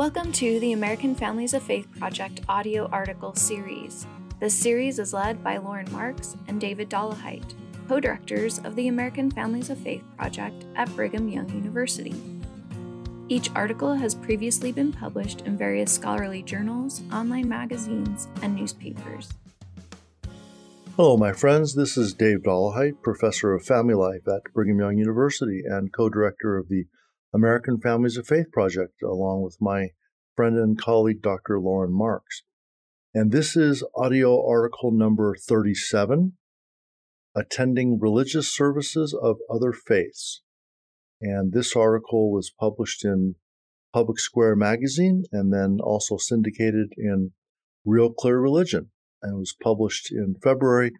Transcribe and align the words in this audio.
Welcome 0.00 0.32
to 0.32 0.58
the 0.60 0.72
American 0.72 1.14
Families 1.14 1.52
of 1.52 1.62
Faith 1.62 1.86
Project 1.98 2.40
audio 2.48 2.86
article 2.86 3.34
series. 3.34 4.06
This 4.40 4.54
series 4.54 4.98
is 4.98 5.12
led 5.12 5.44
by 5.44 5.58
Lauren 5.58 5.92
Marks 5.92 6.38
and 6.48 6.58
David 6.58 6.88
Dollahite, 6.88 7.52
co 7.86 8.00
directors 8.00 8.60
of 8.60 8.76
the 8.76 8.88
American 8.88 9.30
Families 9.30 9.68
of 9.68 9.76
Faith 9.76 10.02
Project 10.16 10.64
at 10.74 10.88
Brigham 10.96 11.28
Young 11.28 11.50
University. 11.50 12.14
Each 13.28 13.50
article 13.54 13.92
has 13.92 14.14
previously 14.14 14.72
been 14.72 14.90
published 14.90 15.42
in 15.42 15.58
various 15.58 15.92
scholarly 15.92 16.42
journals, 16.42 17.02
online 17.12 17.50
magazines, 17.50 18.26
and 18.40 18.56
newspapers. 18.56 19.28
Hello, 20.96 21.18
my 21.18 21.34
friends. 21.34 21.74
This 21.74 21.98
is 21.98 22.14
Dave 22.14 22.38
Dollahite, 22.38 23.02
professor 23.02 23.52
of 23.52 23.66
family 23.66 23.92
life 23.92 24.26
at 24.26 24.50
Brigham 24.54 24.78
Young 24.78 24.96
University 24.96 25.60
and 25.66 25.92
co 25.92 26.08
director 26.08 26.56
of 26.56 26.70
the 26.70 26.86
American 27.32 27.80
Families 27.80 28.16
of 28.16 28.26
Faith 28.26 28.50
Project, 28.52 29.02
along 29.02 29.42
with 29.42 29.56
my 29.60 29.90
friend 30.40 30.56
and 30.56 30.80
colleague, 30.80 31.20
Dr. 31.20 31.60
Lauren 31.60 31.92
Marks. 31.92 32.44
And 33.12 33.30
this 33.30 33.58
is 33.58 33.84
audio 33.94 34.42
article 34.42 34.90
number 34.90 35.36
37 35.36 36.32
Attending 37.36 37.98
Religious 38.00 38.50
Services 38.50 39.14
of 39.22 39.36
Other 39.52 39.74
Faiths. 39.74 40.40
And 41.20 41.52
this 41.52 41.76
article 41.76 42.32
was 42.32 42.50
published 42.58 43.04
in 43.04 43.34
Public 43.92 44.18
Square 44.18 44.56
magazine 44.56 45.24
and 45.30 45.52
then 45.52 45.76
also 45.78 46.16
syndicated 46.16 46.94
in 46.96 47.32
Real 47.84 48.10
Clear 48.10 48.40
Religion 48.40 48.92
and 49.20 49.36
was 49.36 49.54
published 49.62 50.10
in 50.10 50.36
February 50.42 50.92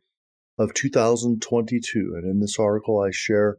of 0.59 0.75
2022. 0.75 2.13
And 2.15 2.31
in 2.31 2.41
this 2.41 2.59
article, 2.59 3.01
I 3.01 3.09
share 3.11 3.57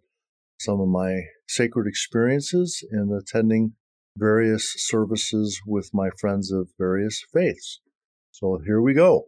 some 0.59 0.79
of 0.79 0.89
my 0.89 1.21
sacred 1.47 1.87
experiences 1.87 2.85
in 2.91 3.09
attending 3.19 3.73
various 4.17 4.73
services 4.77 5.61
with 5.65 5.91
my 5.93 6.09
friends 6.19 6.51
of 6.51 6.69
various 6.77 7.23
faiths. 7.33 7.79
So 8.31 8.59
here 8.65 8.81
we 8.81 8.93
go. 8.93 9.27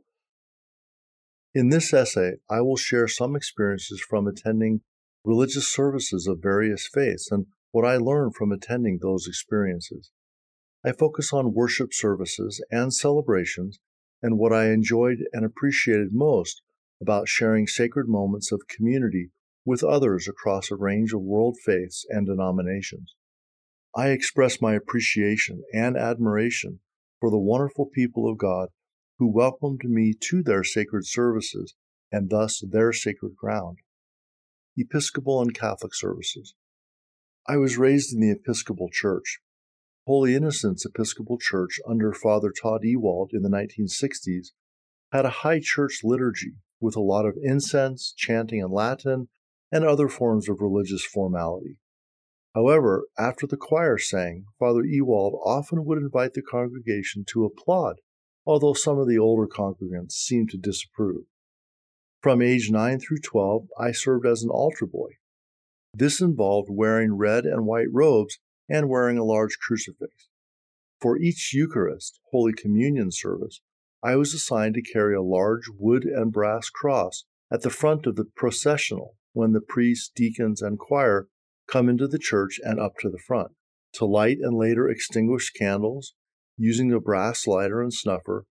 In 1.55 1.69
this 1.69 1.93
essay, 1.93 2.37
I 2.49 2.61
will 2.61 2.77
share 2.77 3.07
some 3.07 3.35
experiences 3.35 4.01
from 4.01 4.27
attending 4.27 4.81
religious 5.23 5.67
services 5.67 6.27
of 6.27 6.41
various 6.41 6.89
faiths 6.91 7.29
and 7.31 7.45
what 7.71 7.85
I 7.85 7.97
learned 7.97 8.35
from 8.35 8.51
attending 8.51 8.99
those 9.01 9.27
experiences. 9.27 10.11
I 10.85 10.91
focus 10.91 11.31
on 11.31 11.53
worship 11.53 11.93
services 11.93 12.63
and 12.71 12.93
celebrations 12.93 13.79
and 14.21 14.37
what 14.37 14.51
I 14.51 14.71
enjoyed 14.71 15.19
and 15.31 15.45
appreciated 15.45 16.09
most 16.11 16.61
about 17.01 17.27
sharing 17.27 17.67
sacred 17.67 18.07
moments 18.07 18.51
of 18.51 18.67
community 18.67 19.29
with 19.65 19.83
others 19.83 20.27
across 20.27 20.71
a 20.71 20.75
range 20.75 21.13
of 21.13 21.21
world 21.21 21.57
faiths 21.63 22.05
and 22.09 22.25
denominations. 22.25 23.15
I 23.95 24.09
express 24.09 24.59
my 24.59 24.73
appreciation 24.73 25.63
and 25.71 25.95
admiration 25.95 26.79
for 27.19 27.29
the 27.29 27.37
wonderful 27.37 27.85
people 27.85 28.27
of 28.27 28.39
God 28.39 28.69
who 29.19 29.31
welcomed 29.31 29.81
me 29.83 30.13
to 30.29 30.41
their 30.41 30.63
sacred 30.63 31.05
services 31.05 31.75
and 32.11 32.29
thus 32.29 32.63
their 32.67 32.91
sacred 32.91 33.35
ground. 33.35 33.79
Episcopal 34.75 35.41
and 35.41 35.53
Catholic 35.53 35.93
services. 35.93 36.55
I 37.47 37.57
was 37.57 37.77
raised 37.77 38.13
in 38.13 38.19
the 38.19 38.31
Episcopal 38.31 38.89
Church. 38.91 39.39
Holy 40.07 40.33
Innocents 40.33 40.85
Episcopal 40.85 41.37
Church 41.39 41.79
under 41.87 42.13
Father 42.13 42.51
Todd 42.51 42.81
Ewald 42.83 43.31
in 43.31 43.43
the 43.43 43.49
1960s 43.49 44.47
had 45.11 45.25
a 45.25 45.29
high 45.29 45.59
church 45.61 45.99
liturgy 46.03 46.53
with 46.81 46.95
a 46.95 47.01
lot 47.01 47.25
of 47.25 47.37
incense, 47.41 48.11
chanting 48.17 48.59
in 48.59 48.71
Latin, 48.71 49.29
and 49.71 49.85
other 49.85 50.09
forms 50.09 50.49
of 50.49 50.61
religious 50.61 51.05
formality. 51.05 51.77
However, 52.55 53.07
after 53.17 53.47
the 53.47 53.57
choir 53.57 53.97
sang, 53.97 54.45
Father 54.59 54.83
Ewald 54.83 55.39
often 55.43 55.85
would 55.85 55.97
invite 55.97 56.33
the 56.33 56.43
congregation 56.43 57.25
to 57.29 57.45
applaud, 57.45 58.01
although 58.45 58.73
some 58.73 58.99
of 58.99 59.07
the 59.07 59.17
older 59.17 59.47
congregants 59.47 60.11
seemed 60.11 60.51
to 60.51 60.57
disapprove. 60.57 61.25
From 62.21 62.41
age 62.41 62.69
9 62.69 62.99
through 62.99 63.19
12, 63.19 63.67
I 63.79 63.91
served 63.91 64.25
as 64.27 64.43
an 64.43 64.49
altar 64.49 64.85
boy. 64.85 65.17
This 65.95 66.21
involved 66.21 66.69
wearing 66.71 67.17
red 67.17 67.45
and 67.45 67.65
white 67.65 67.91
robes 67.91 68.39
and 68.69 68.87
wearing 68.87 69.17
a 69.17 69.25
large 69.25 69.57
crucifix. 69.59 70.29
For 71.01 71.17
each 71.17 71.53
Eucharist, 71.53 72.19
Holy 72.31 72.53
Communion 72.53 73.11
service, 73.11 73.61
I 74.01 74.15
was 74.15 74.33
assigned 74.33 74.75
to 74.75 74.81
carry 74.81 75.15
a 75.15 75.21
large 75.21 75.69
wood 75.77 76.03
and 76.03 76.31
brass 76.31 76.69
cross 76.69 77.25
at 77.51 77.61
the 77.61 77.69
front 77.69 78.05
of 78.05 78.15
the 78.15 78.25
processional 78.25 79.17
when 79.33 79.53
the 79.53 79.61
priests, 79.61 80.09
deacons, 80.13 80.61
and 80.61 80.77
choir 80.77 81.27
come 81.67 81.89
into 81.89 82.07
the 82.07 82.19
church 82.19 82.59
and 82.63 82.79
up 82.79 82.93
to 82.99 83.09
the 83.09 83.21
front 83.25 83.51
to 83.93 84.05
light 84.05 84.37
and 84.41 84.57
later 84.57 84.89
extinguish 84.89 85.51
candles 85.51 86.13
using 86.57 86.89
the 86.89 86.99
brass 86.99 87.47
lighter 87.47 87.81
and 87.81 87.93
snuffer, 87.93 88.45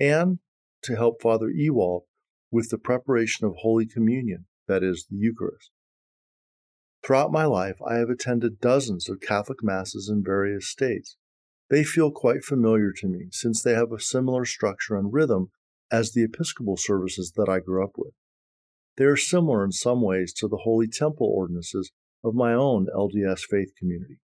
and 0.00 0.38
to 0.82 0.96
help 0.96 1.20
Father 1.20 1.50
Ewald 1.50 2.04
with 2.50 2.70
the 2.70 2.78
preparation 2.78 3.46
of 3.46 3.54
Holy 3.58 3.86
Communion, 3.86 4.46
that 4.66 4.82
is, 4.82 5.06
the 5.10 5.16
Eucharist. 5.16 5.70
Throughout 7.04 7.32
my 7.32 7.44
life, 7.44 7.76
I 7.86 7.96
have 7.96 8.10
attended 8.10 8.60
dozens 8.60 9.08
of 9.08 9.20
Catholic 9.20 9.58
Masses 9.62 10.08
in 10.08 10.24
various 10.24 10.68
states. 10.68 11.16
They 11.70 11.84
feel 11.84 12.10
quite 12.10 12.44
familiar 12.44 12.92
to 12.96 13.06
me 13.08 13.28
since 13.30 13.62
they 13.62 13.74
have 13.74 13.92
a 13.92 14.00
similar 14.00 14.44
structure 14.44 14.96
and 14.96 15.12
rhythm 15.12 15.50
as 15.90 16.12
the 16.12 16.24
Episcopal 16.24 16.76
services 16.76 17.32
that 17.36 17.48
I 17.48 17.60
grew 17.60 17.84
up 17.84 17.92
with. 17.96 18.12
They 18.96 19.04
are 19.04 19.16
similar 19.16 19.64
in 19.64 19.72
some 19.72 20.02
ways 20.02 20.32
to 20.34 20.48
the 20.48 20.60
Holy 20.64 20.88
Temple 20.88 21.32
ordinances 21.32 21.92
of 22.24 22.34
my 22.34 22.52
own 22.52 22.86
LDS 22.94 23.40
faith 23.40 23.72
community. 23.78 24.18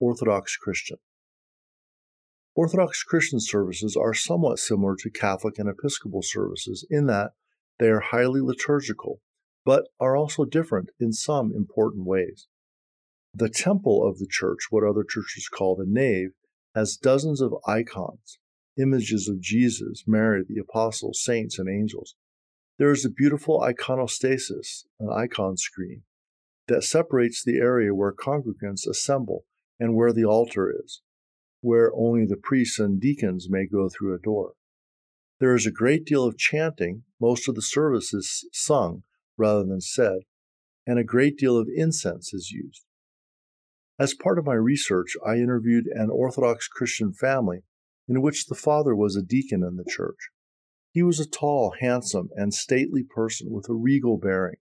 Orthodox 0.00 0.56
Christian. 0.56 0.98
Orthodox 2.54 3.02
Christian 3.02 3.40
services 3.40 3.96
are 3.96 4.14
somewhat 4.14 4.58
similar 4.58 4.96
to 4.96 5.10
Catholic 5.10 5.58
and 5.58 5.68
Episcopal 5.68 6.22
services 6.22 6.86
in 6.90 7.06
that 7.06 7.30
they 7.78 7.88
are 7.88 8.00
highly 8.00 8.40
liturgical, 8.40 9.20
but 9.64 9.84
are 10.00 10.16
also 10.16 10.44
different 10.44 10.90
in 10.98 11.12
some 11.12 11.52
important 11.54 12.04
ways. 12.04 12.48
The 13.32 13.48
temple 13.48 14.06
of 14.06 14.18
the 14.18 14.26
church, 14.28 14.66
what 14.70 14.82
other 14.82 15.04
churches 15.08 15.48
call 15.48 15.76
the 15.76 15.86
nave, 15.86 16.30
has 16.74 16.96
dozens 16.96 17.40
of 17.40 17.54
icons, 17.66 18.38
images 18.80 19.28
of 19.28 19.40
Jesus, 19.40 20.04
Mary, 20.06 20.42
the 20.46 20.60
apostles, 20.60 21.22
saints, 21.22 21.58
and 21.58 21.68
angels. 21.68 22.14
There 22.78 22.90
is 22.90 23.04
a 23.04 23.10
beautiful 23.10 23.60
iconostasis, 23.60 24.84
an 25.00 25.10
icon 25.12 25.56
screen, 25.56 26.02
that 26.68 26.84
separates 26.84 27.42
the 27.42 27.56
area 27.56 27.94
where 27.94 28.12
congregants 28.12 28.86
assemble 28.86 29.44
and 29.80 29.94
where 29.94 30.12
the 30.12 30.24
altar 30.24 30.72
is, 30.84 31.02
where 31.60 31.92
only 31.94 32.24
the 32.26 32.36
priests 32.36 32.78
and 32.78 33.00
deacons 33.00 33.48
may 33.50 33.66
go 33.66 33.88
through 33.88 34.14
a 34.14 34.20
door. 34.20 34.52
There 35.40 35.54
is 35.54 35.66
a 35.66 35.72
great 35.72 36.04
deal 36.04 36.24
of 36.24 36.38
chanting, 36.38 37.04
most 37.20 37.48
of 37.48 37.54
the 37.54 37.62
service 37.62 38.12
is 38.12 38.46
sung 38.52 39.02
rather 39.36 39.64
than 39.64 39.80
said, 39.80 40.20
and 40.86 40.98
a 40.98 41.04
great 41.04 41.36
deal 41.36 41.56
of 41.56 41.68
incense 41.74 42.32
is 42.34 42.50
used. 42.50 42.84
As 43.98 44.14
part 44.14 44.38
of 44.38 44.46
my 44.46 44.54
research, 44.54 45.16
I 45.26 45.36
interviewed 45.36 45.86
an 45.86 46.10
Orthodox 46.10 46.68
Christian 46.68 47.12
family 47.12 47.64
in 48.08 48.22
which 48.22 48.46
the 48.46 48.54
father 48.54 48.94
was 48.94 49.16
a 49.16 49.22
deacon 49.22 49.62
in 49.62 49.76
the 49.76 49.84
church. 49.88 50.30
He 50.92 51.02
was 51.02 51.20
a 51.20 51.28
tall, 51.28 51.74
handsome, 51.80 52.30
and 52.34 52.54
stately 52.54 53.04
person 53.04 53.50
with 53.50 53.68
a 53.68 53.74
regal 53.74 54.18
bearing. 54.18 54.56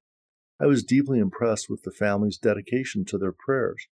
I 0.59 0.66
was 0.66 0.84
deeply 0.84 1.19
impressed 1.19 1.69
with 1.69 1.84
the 1.84 1.91
family's 1.91 2.38
dedication 2.38 3.06
to 3.06 3.18
their 3.18 3.31
prayers, 3.34 3.88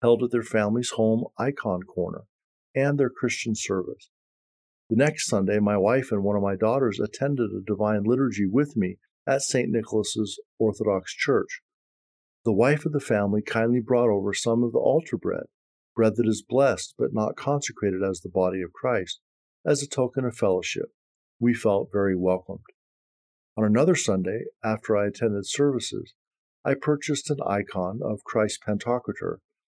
held 0.00 0.22
at 0.22 0.30
their 0.30 0.42
family's 0.42 0.90
home 0.90 1.24
icon 1.38 1.82
corner, 1.82 2.24
and 2.74 2.98
their 2.98 3.10
Christian 3.10 3.54
service. 3.54 4.10
The 4.88 4.96
next 4.96 5.28
Sunday, 5.28 5.58
my 5.58 5.76
wife 5.76 6.12
and 6.12 6.22
one 6.22 6.36
of 6.36 6.42
my 6.42 6.56
daughters 6.56 7.00
attended 7.00 7.50
a 7.50 7.60
divine 7.60 8.04
liturgy 8.04 8.46
with 8.46 8.76
me 8.76 8.98
at 9.26 9.42
St. 9.42 9.68
Nicholas's 9.68 10.40
Orthodox 10.58 11.12
Church. 11.12 11.60
The 12.44 12.52
wife 12.52 12.86
of 12.86 12.92
the 12.92 13.00
family 13.00 13.42
kindly 13.42 13.80
brought 13.80 14.08
over 14.08 14.32
some 14.32 14.62
of 14.62 14.72
the 14.72 14.78
altar 14.78 15.18
bread, 15.18 15.46
bread 15.94 16.16
that 16.16 16.28
is 16.28 16.44
blessed 16.46 16.94
but 16.96 17.12
not 17.12 17.36
consecrated 17.36 18.02
as 18.02 18.20
the 18.20 18.28
body 18.28 18.62
of 18.62 18.72
Christ, 18.72 19.20
as 19.66 19.82
a 19.82 19.88
token 19.88 20.24
of 20.24 20.36
fellowship 20.36 20.92
we 21.38 21.54
felt 21.54 21.90
very 21.92 22.16
welcomed. 22.16 22.64
On 23.58 23.64
another 23.64 23.94
Sunday, 23.94 24.44
after 24.62 24.96
I 24.96 25.06
attended 25.06 25.46
services, 25.46 26.12
I 26.62 26.74
purchased 26.74 27.30
an 27.30 27.38
icon 27.46 28.00
of 28.02 28.22
Christ 28.22 28.60
Pantocrator 28.66 29.38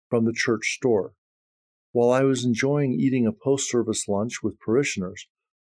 from 0.09 0.25
the 0.25 0.33
church 0.33 0.73
store. 0.73 1.13
While 1.91 2.09
I 2.09 2.23
was 2.23 2.43
enjoying 2.43 2.93
eating 2.93 3.27
a 3.27 3.31
post 3.31 3.69
service 3.69 4.07
lunch 4.07 4.41
with 4.41 4.59
parishioners, 4.59 5.27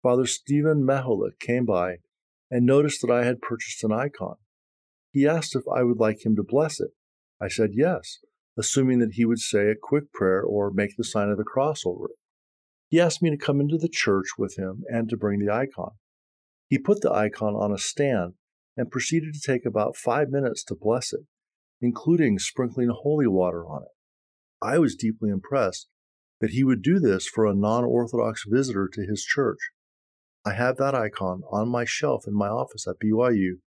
Father 0.01 0.25
Stephen 0.25 0.85
Meholik 0.85 1.39
came 1.39 1.65
by 1.65 1.97
and 2.49 2.65
noticed 2.65 3.01
that 3.01 3.11
I 3.11 3.25
had 3.25 3.41
purchased 3.41 3.83
an 3.83 3.91
icon. 3.91 4.35
He 5.11 5.27
asked 5.27 5.53
if 5.53 5.63
I 5.67 5.83
would 5.83 5.97
like 5.97 6.25
him 6.25 6.37
to 6.37 6.43
bless 6.43 6.79
it. 6.79 6.91
I 7.41 7.49
said 7.49 7.71
yes, 7.73 8.19
assuming 8.57 8.99
that 8.99 9.13
he 9.13 9.25
would 9.25 9.39
say 9.39 9.69
a 9.69 9.75
quick 9.75 10.13
prayer 10.13 10.41
or 10.41 10.71
make 10.71 10.95
the 10.95 11.03
sign 11.03 11.29
of 11.29 11.37
the 11.37 11.43
cross 11.43 11.85
over 11.85 12.05
it. 12.05 12.17
He 12.87 12.99
asked 12.99 13.21
me 13.21 13.29
to 13.29 13.37
come 13.37 13.59
into 13.59 13.77
the 13.77 13.89
church 13.89 14.37
with 14.37 14.57
him 14.57 14.83
and 14.87 15.09
to 15.09 15.17
bring 15.17 15.39
the 15.39 15.53
icon. 15.53 15.91
He 16.69 16.77
put 16.77 17.01
the 17.01 17.11
icon 17.11 17.55
on 17.55 17.73
a 17.73 17.79
stand 17.79 18.35
and 18.77 18.91
proceeded 18.91 19.33
to 19.33 19.41
take 19.41 19.65
about 19.65 19.97
five 19.97 20.29
minutes 20.29 20.63
to 20.65 20.75
bless 20.75 21.11
it, 21.11 21.25
including 21.81 22.37
sprinkling 22.37 22.89
holy 22.89 23.27
water 23.27 23.65
on 23.65 23.81
it. 23.81 23.89
I 24.61 24.77
was 24.77 24.95
deeply 24.95 25.31
impressed 25.31 25.87
that 26.39 26.51
he 26.51 26.63
would 26.63 26.83
do 26.83 26.99
this 26.99 27.27
for 27.27 27.45
a 27.45 27.55
non 27.55 27.83
Orthodox 27.83 28.45
visitor 28.47 28.87
to 28.93 29.01
his 29.01 29.23
church. 29.23 29.57
I 30.45 30.53
have 30.53 30.77
that 30.77 30.95
icon 30.95 31.41
on 31.51 31.69
my 31.69 31.85
shelf 31.85 32.25
in 32.27 32.33
my 32.35 32.47
office 32.47 32.87
at 32.87 32.99
BYU, 33.03 33.59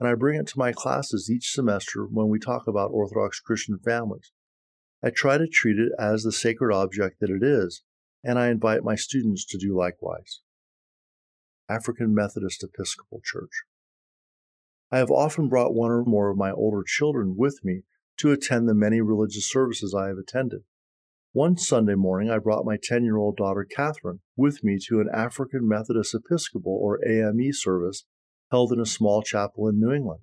and 0.00 0.08
I 0.08 0.14
bring 0.14 0.38
it 0.38 0.48
to 0.48 0.58
my 0.58 0.72
classes 0.72 1.30
each 1.30 1.52
semester 1.52 2.04
when 2.04 2.28
we 2.28 2.40
talk 2.40 2.66
about 2.66 2.90
Orthodox 2.90 3.38
Christian 3.38 3.78
families. 3.78 4.32
I 5.02 5.10
try 5.10 5.38
to 5.38 5.46
treat 5.46 5.78
it 5.78 5.92
as 5.98 6.24
the 6.24 6.32
sacred 6.32 6.74
object 6.74 7.20
that 7.20 7.30
it 7.30 7.42
is, 7.42 7.82
and 8.24 8.38
I 8.38 8.48
invite 8.48 8.82
my 8.82 8.96
students 8.96 9.46
to 9.46 9.58
do 9.58 9.74
likewise. 9.76 10.40
African 11.70 12.12
Methodist 12.12 12.64
Episcopal 12.64 13.20
Church. 13.24 13.62
I 14.90 14.98
have 14.98 15.10
often 15.10 15.48
brought 15.48 15.72
one 15.72 15.92
or 15.92 16.04
more 16.04 16.28
of 16.30 16.36
my 16.36 16.50
older 16.50 16.82
children 16.84 17.36
with 17.36 17.60
me 17.62 17.82
to 18.18 18.32
attend 18.32 18.68
the 18.68 18.74
many 18.74 19.00
religious 19.00 19.48
services 19.48 19.94
I 19.94 20.08
have 20.08 20.18
attended. 20.18 20.62
One 21.32 21.56
Sunday 21.56 21.94
morning, 21.94 22.28
I 22.28 22.38
brought 22.38 22.64
my 22.64 22.76
10 22.82 23.04
year 23.04 23.16
old 23.16 23.36
daughter 23.36 23.64
Catherine 23.64 24.18
with 24.36 24.64
me 24.64 24.78
to 24.88 24.98
an 24.98 25.08
African 25.14 25.68
Methodist 25.68 26.12
Episcopal 26.12 26.76
or 26.76 26.98
AME 27.06 27.52
service 27.52 28.04
held 28.50 28.72
in 28.72 28.80
a 28.80 28.86
small 28.86 29.22
chapel 29.22 29.68
in 29.68 29.78
New 29.78 29.92
England. 29.92 30.22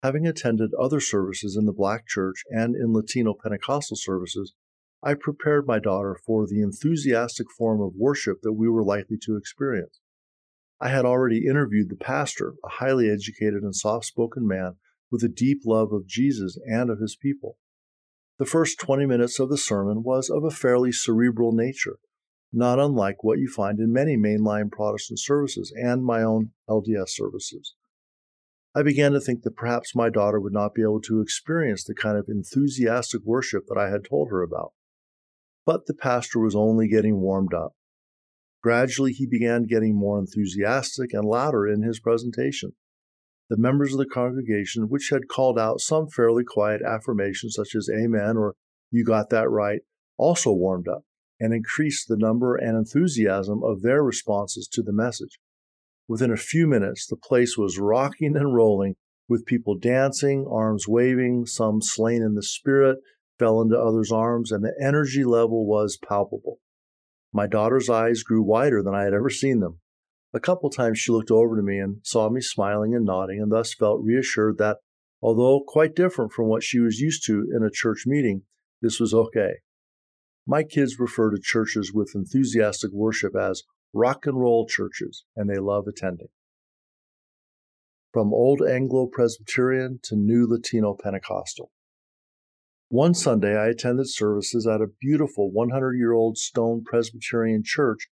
Having 0.00 0.28
attended 0.28 0.70
other 0.74 1.00
services 1.00 1.56
in 1.56 1.66
the 1.66 1.72
Black 1.72 2.06
Church 2.06 2.44
and 2.50 2.76
in 2.76 2.92
Latino 2.92 3.34
Pentecostal 3.34 3.96
services, 3.96 4.54
I 5.02 5.14
prepared 5.14 5.66
my 5.66 5.80
daughter 5.80 6.16
for 6.24 6.46
the 6.46 6.62
enthusiastic 6.62 7.48
form 7.58 7.80
of 7.80 7.96
worship 7.96 8.42
that 8.42 8.52
we 8.52 8.68
were 8.68 8.84
likely 8.84 9.16
to 9.24 9.36
experience. 9.36 9.98
I 10.82 10.88
had 10.88 11.04
already 11.04 11.46
interviewed 11.46 11.90
the 11.90 11.96
pastor, 11.96 12.54
a 12.64 12.68
highly 12.68 13.08
educated 13.08 13.62
and 13.62 13.74
soft 13.74 14.04
spoken 14.04 14.48
man 14.48 14.78
with 15.12 15.22
a 15.22 15.28
deep 15.28 15.60
love 15.64 15.92
of 15.92 16.08
Jesus 16.08 16.58
and 16.66 16.90
of 16.90 16.98
his 16.98 17.14
people. 17.14 17.56
The 18.40 18.46
first 18.46 18.80
20 18.80 19.06
minutes 19.06 19.38
of 19.38 19.48
the 19.48 19.56
sermon 19.56 20.02
was 20.02 20.28
of 20.28 20.42
a 20.42 20.50
fairly 20.50 20.90
cerebral 20.90 21.52
nature, 21.52 21.98
not 22.52 22.80
unlike 22.80 23.22
what 23.22 23.38
you 23.38 23.48
find 23.48 23.78
in 23.78 23.92
many 23.92 24.16
mainline 24.16 24.72
Protestant 24.72 25.20
services 25.20 25.72
and 25.76 26.04
my 26.04 26.20
own 26.20 26.50
LDS 26.68 27.10
services. 27.10 27.76
I 28.74 28.82
began 28.82 29.12
to 29.12 29.20
think 29.20 29.42
that 29.42 29.54
perhaps 29.54 29.94
my 29.94 30.10
daughter 30.10 30.40
would 30.40 30.52
not 30.52 30.74
be 30.74 30.82
able 30.82 31.02
to 31.02 31.20
experience 31.20 31.84
the 31.84 31.94
kind 31.94 32.18
of 32.18 32.26
enthusiastic 32.28 33.22
worship 33.24 33.66
that 33.68 33.78
I 33.78 33.88
had 33.88 34.04
told 34.04 34.30
her 34.30 34.42
about. 34.42 34.72
But 35.64 35.86
the 35.86 35.94
pastor 35.94 36.40
was 36.40 36.56
only 36.56 36.88
getting 36.88 37.20
warmed 37.20 37.54
up. 37.54 37.76
Gradually, 38.62 39.12
he 39.12 39.26
began 39.26 39.64
getting 39.64 39.96
more 39.96 40.18
enthusiastic 40.18 41.12
and 41.12 41.24
louder 41.24 41.66
in 41.66 41.82
his 41.82 41.98
presentation 42.00 42.74
the 43.52 43.58
members 43.58 43.92
of 43.92 43.98
the 43.98 44.06
congregation, 44.06 44.88
which 44.88 45.10
had 45.12 45.28
called 45.28 45.58
out 45.58 45.78
some 45.78 46.08
fairly 46.08 46.42
quiet 46.42 46.80
affirmations 46.80 47.54
such 47.54 47.74
as 47.74 47.86
Amen 47.94 48.38
or 48.38 48.54
You 48.90 49.04
got 49.04 49.28
that 49.28 49.50
right, 49.50 49.80
also 50.16 50.52
warmed 50.52 50.88
up 50.88 51.02
and 51.38 51.52
increased 51.52 52.08
the 52.08 52.16
number 52.16 52.56
and 52.56 52.78
enthusiasm 52.78 53.62
of 53.62 53.82
their 53.82 54.02
responses 54.02 54.66
to 54.72 54.82
the 54.82 54.92
message. 54.92 55.38
Within 56.08 56.30
a 56.30 56.36
few 56.38 56.66
minutes, 56.66 57.06
the 57.06 57.16
place 57.16 57.58
was 57.58 57.78
rocking 57.78 58.36
and 58.36 58.54
rolling 58.54 58.94
with 59.28 59.44
people 59.44 59.76
dancing, 59.76 60.46
arms 60.50 60.88
waving, 60.88 61.44
some 61.44 61.82
slain 61.82 62.22
in 62.22 62.34
the 62.34 62.42
spirit, 62.42 63.00
fell 63.38 63.60
into 63.60 63.78
others' 63.78 64.10
arms, 64.10 64.50
and 64.50 64.64
the 64.64 64.74
energy 64.82 65.24
level 65.24 65.66
was 65.66 65.98
palpable. 65.98 66.58
My 67.32 67.46
daughter's 67.46 67.88
eyes 67.88 68.22
grew 68.22 68.42
wider 68.42 68.82
than 68.82 68.94
I 68.94 69.04
had 69.04 69.14
ever 69.14 69.30
seen 69.30 69.60
them. 69.60 69.80
A 70.34 70.40
couple 70.40 70.70
times 70.70 70.98
she 70.98 71.12
looked 71.12 71.30
over 71.30 71.56
to 71.56 71.62
me 71.62 71.78
and 71.78 72.00
saw 72.02 72.28
me 72.28 72.40
smiling 72.40 72.94
and 72.94 73.04
nodding, 73.04 73.40
and 73.40 73.50
thus 73.50 73.74
felt 73.74 74.02
reassured 74.02 74.58
that, 74.58 74.78
although 75.20 75.62
quite 75.66 75.94
different 75.94 76.32
from 76.32 76.48
what 76.48 76.62
she 76.62 76.78
was 76.78 77.00
used 77.00 77.24
to 77.26 77.50
in 77.54 77.62
a 77.62 77.70
church 77.70 78.04
meeting, 78.06 78.42
this 78.80 78.98
was 79.00 79.14
okay. 79.14 79.60
My 80.46 80.62
kids 80.62 80.98
refer 80.98 81.30
to 81.30 81.38
churches 81.40 81.92
with 81.92 82.14
enthusiastic 82.14 82.90
worship 82.92 83.36
as 83.36 83.62
rock 83.92 84.26
and 84.26 84.40
roll 84.40 84.66
churches, 84.66 85.24
and 85.36 85.48
they 85.48 85.58
love 85.58 85.86
attending. 85.86 86.28
From 88.12 88.34
Old 88.34 88.60
Anglo 88.60 89.06
Presbyterian 89.06 90.00
to 90.02 90.16
New 90.16 90.46
Latino 90.46 90.94
Pentecostal. 90.94 91.70
One 92.92 93.14
Sunday, 93.14 93.56
I 93.56 93.68
attended 93.68 94.10
services 94.10 94.66
at 94.66 94.82
a 94.82 94.92
beautiful 95.00 95.50
100 95.50 95.94
year 95.94 96.12
old 96.12 96.36
stone 96.36 96.84
Presbyterian 96.84 97.62
church 97.64 98.10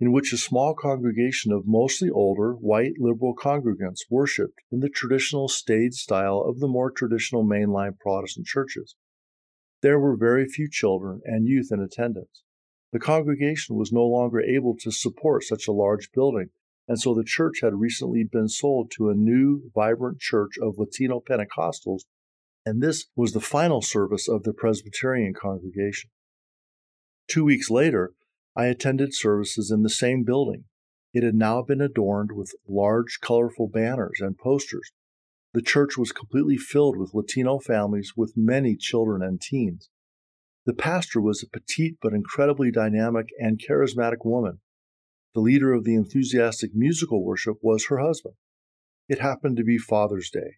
in 0.00 0.10
which 0.10 0.32
a 0.32 0.38
small 0.38 0.74
congregation 0.74 1.52
of 1.52 1.66
mostly 1.66 2.08
older, 2.08 2.54
white 2.54 2.94
liberal 2.98 3.34
congregants 3.36 4.06
worshiped 4.08 4.58
in 4.70 4.80
the 4.80 4.88
traditional 4.88 5.48
staid 5.48 5.92
style 5.92 6.42
of 6.48 6.60
the 6.60 6.66
more 6.66 6.90
traditional 6.90 7.44
mainline 7.44 7.98
Protestant 7.98 8.46
churches. 8.46 8.96
There 9.82 10.00
were 10.00 10.16
very 10.16 10.46
few 10.46 10.66
children 10.66 11.20
and 11.26 11.46
youth 11.46 11.68
in 11.70 11.80
attendance. 11.80 12.42
The 12.90 13.00
congregation 13.00 13.76
was 13.76 13.92
no 13.92 14.06
longer 14.06 14.40
able 14.40 14.78
to 14.78 14.90
support 14.90 15.44
such 15.44 15.68
a 15.68 15.72
large 15.72 16.10
building, 16.10 16.48
and 16.88 16.98
so 16.98 17.12
the 17.12 17.22
church 17.22 17.60
had 17.60 17.74
recently 17.74 18.24
been 18.24 18.48
sold 18.48 18.90
to 18.92 19.10
a 19.10 19.14
new, 19.14 19.70
vibrant 19.74 20.20
church 20.20 20.52
of 20.58 20.78
Latino 20.78 21.20
Pentecostals, 21.20 22.04
and 22.64 22.82
this 22.82 23.06
was 23.16 23.32
the 23.32 23.40
final 23.40 23.82
service 23.82 24.28
of 24.28 24.44
the 24.44 24.52
Presbyterian 24.52 25.34
congregation. 25.34 26.10
Two 27.28 27.44
weeks 27.44 27.70
later, 27.70 28.12
I 28.56 28.66
attended 28.66 29.14
services 29.14 29.70
in 29.70 29.82
the 29.82 29.88
same 29.88 30.24
building. 30.24 30.64
It 31.14 31.22
had 31.22 31.34
now 31.34 31.62
been 31.62 31.80
adorned 31.80 32.32
with 32.32 32.54
large, 32.68 33.18
colorful 33.20 33.68
banners 33.68 34.20
and 34.20 34.38
posters. 34.38 34.92
The 35.54 35.62
church 35.62 35.98
was 35.98 36.12
completely 36.12 36.56
filled 36.56 36.96
with 36.96 37.14
Latino 37.14 37.58
families 37.58 38.12
with 38.16 38.34
many 38.36 38.76
children 38.76 39.22
and 39.22 39.40
teens. 39.40 39.90
The 40.64 40.72
pastor 40.72 41.20
was 41.20 41.42
a 41.42 41.48
petite 41.48 41.96
but 42.00 42.12
incredibly 42.14 42.70
dynamic 42.70 43.28
and 43.38 43.60
charismatic 43.60 44.24
woman. 44.24 44.60
The 45.34 45.40
leader 45.40 45.72
of 45.72 45.84
the 45.84 45.94
enthusiastic 45.94 46.70
musical 46.74 47.24
worship 47.24 47.56
was 47.62 47.86
her 47.86 47.98
husband. 47.98 48.34
It 49.08 49.18
happened 49.18 49.56
to 49.56 49.64
be 49.64 49.78
Father's 49.78 50.30
Day. 50.30 50.56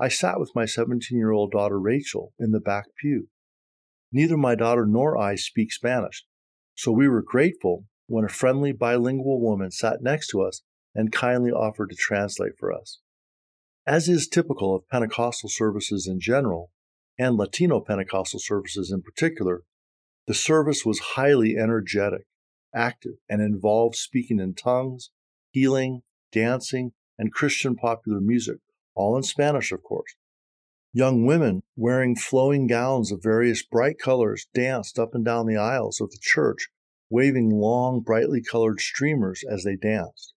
I 0.00 0.08
sat 0.08 0.40
with 0.40 0.54
my 0.54 0.64
17 0.64 1.16
year 1.16 1.30
old 1.30 1.50
daughter 1.50 1.78
Rachel 1.78 2.32
in 2.38 2.52
the 2.52 2.60
back 2.60 2.86
pew. 2.98 3.28
Neither 4.10 4.38
my 4.38 4.54
daughter 4.54 4.86
nor 4.86 5.18
I 5.18 5.34
speak 5.34 5.72
Spanish, 5.72 6.24
so 6.74 6.90
we 6.90 7.06
were 7.06 7.22
grateful 7.22 7.84
when 8.06 8.24
a 8.24 8.28
friendly 8.28 8.72
bilingual 8.72 9.40
woman 9.42 9.70
sat 9.70 10.02
next 10.02 10.28
to 10.28 10.40
us 10.40 10.62
and 10.94 11.12
kindly 11.12 11.50
offered 11.50 11.90
to 11.90 11.96
translate 11.96 12.52
for 12.58 12.72
us. 12.72 13.00
As 13.86 14.08
is 14.08 14.26
typical 14.26 14.74
of 14.74 14.88
Pentecostal 14.88 15.50
services 15.50 16.06
in 16.06 16.18
general, 16.18 16.72
and 17.18 17.36
Latino 17.36 17.80
Pentecostal 17.80 18.40
services 18.40 18.90
in 18.90 19.02
particular, 19.02 19.64
the 20.26 20.34
service 20.34 20.84
was 20.86 20.98
highly 21.14 21.56
energetic, 21.56 22.24
active, 22.74 23.16
and 23.28 23.42
involved 23.42 23.96
speaking 23.96 24.40
in 24.40 24.54
tongues, 24.54 25.10
healing, 25.50 26.02
dancing, 26.32 26.92
and 27.18 27.32
Christian 27.32 27.76
popular 27.76 28.20
music, 28.20 28.56
all 29.00 29.16
in 29.16 29.22
Spanish, 29.22 29.72
of 29.72 29.82
course. 29.82 30.14
Young 30.92 31.24
women 31.24 31.62
wearing 31.74 32.14
flowing 32.14 32.66
gowns 32.66 33.10
of 33.10 33.22
various 33.22 33.62
bright 33.62 33.98
colors 33.98 34.46
danced 34.52 34.98
up 34.98 35.14
and 35.14 35.24
down 35.24 35.46
the 35.46 35.56
aisles 35.56 36.00
of 36.00 36.10
the 36.10 36.18
church, 36.20 36.68
waving 37.08 37.48
long, 37.48 38.00
brightly 38.00 38.42
colored 38.42 38.80
streamers 38.80 39.42
as 39.48 39.64
they 39.64 39.76
danced. 39.76 40.34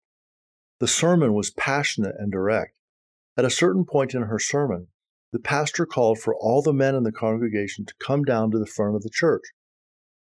The 0.80 0.88
sermon 0.88 1.34
was 1.34 1.52
passionate 1.52 2.16
and 2.20 2.32
direct. 2.32 2.76
At 3.36 3.46
a 3.46 3.50
certain 3.50 3.86
point 3.86 4.14
in 4.14 4.24
her 4.24 4.40
sermon, 4.40 4.88
the 5.32 5.40
pastor 5.40 5.86
called 5.86 6.20
for 6.20 6.36
all 6.36 6.62
the 6.62 6.74
men 6.74 6.94
in 6.94 7.04
the 7.04 7.12
congregation 7.12 7.86
to 7.86 7.94
come 8.00 8.24
down 8.24 8.52
to 8.52 8.60
the 8.60 8.66
front 8.66 8.96
of 8.96 9.02
the 9.02 9.10
church. 9.10 9.44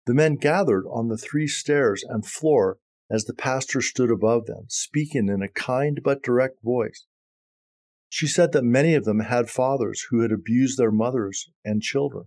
The 0.07 0.13
men 0.13 0.35
gathered 0.35 0.85
on 0.87 1.07
the 1.07 1.17
three 1.17 1.47
stairs 1.47 2.03
and 2.07 2.25
floor 2.25 2.79
as 3.09 3.25
the 3.25 3.33
pastor 3.33 3.81
stood 3.81 4.11
above 4.11 4.45
them, 4.45 4.65
speaking 4.67 5.29
in 5.29 5.41
a 5.41 5.47
kind 5.47 6.01
but 6.03 6.23
direct 6.23 6.63
voice. 6.63 7.05
She 8.09 8.27
said 8.27 8.51
that 8.51 8.63
many 8.63 8.93
of 8.93 9.03
them 9.03 9.19
had 9.19 9.49
fathers 9.49 10.07
who 10.09 10.21
had 10.21 10.31
abused 10.31 10.77
their 10.77 10.91
mothers 10.91 11.49
and 11.63 11.81
children, 11.81 12.25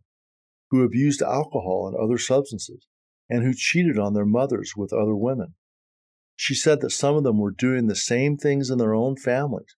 who 0.71 0.83
abused 0.83 1.23
alcohol 1.23 1.87
and 1.89 1.97
other 1.97 2.19
substances, 2.19 2.87
and 3.29 3.43
who 3.43 3.55
cheated 3.55 3.99
on 3.99 4.15
their 4.15 4.27
mothers 4.27 4.75
with 4.77 4.93
other 4.93 5.17
women. 5.17 5.55
She 6.37 6.55
said 6.55 6.81
that 6.81 6.91
some 6.91 7.17
of 7.17 7.25
them 7.25 7.39
were 7.39 7.51
doing 7.51 7.87
the 7.87 7.97
same 7.97 8.37
things 8.37 8.71
in 8.71 8.79
their 8.79 8.95
own 8.95 9.17
families. 9.17 9.77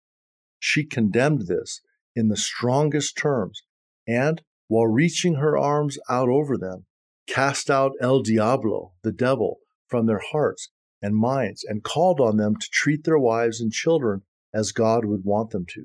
She 0.58 0.84
condemned 0.84 1.46
this 1.46 1.80
in 2.14 2.28
the 2.28 2.36
strongest 2.36 3.16
terms 3.16 3.62
and, 4.06 4.42
while 4.68 4.86
reaching 4.86 5.36
her 5.36 5.56
arms 5.56 5.98
out 6.08 6.28
over 6.28 6.56
them, 6.56 6.86
cast 7.26 7.70
out 7.70 7.92
El 8.00 8.20
Diablo, 8.20 8.92
the 9.02 9.12
devil, 9.12 9.60
from 9.86 10.06
their 10.06 10.20
hearts 10.32 10.70
and 11.02 11.16
minds 11.16 11.64
and 11.64 11.82
called 11.82 12.20
on 12.20 12.36
them 12.36 12.56
to 12.56 12.68
treat 12.70 13.04
their 13.04 13.18
wives 13.18 13.60
and 13.60 13.72
children 13.72 14.22
as 14.52 14.72
God 14.72 15.04
would 15.04 15.24
want 15.24 15.50
them 15.50 15.66
to. 15.70 15.84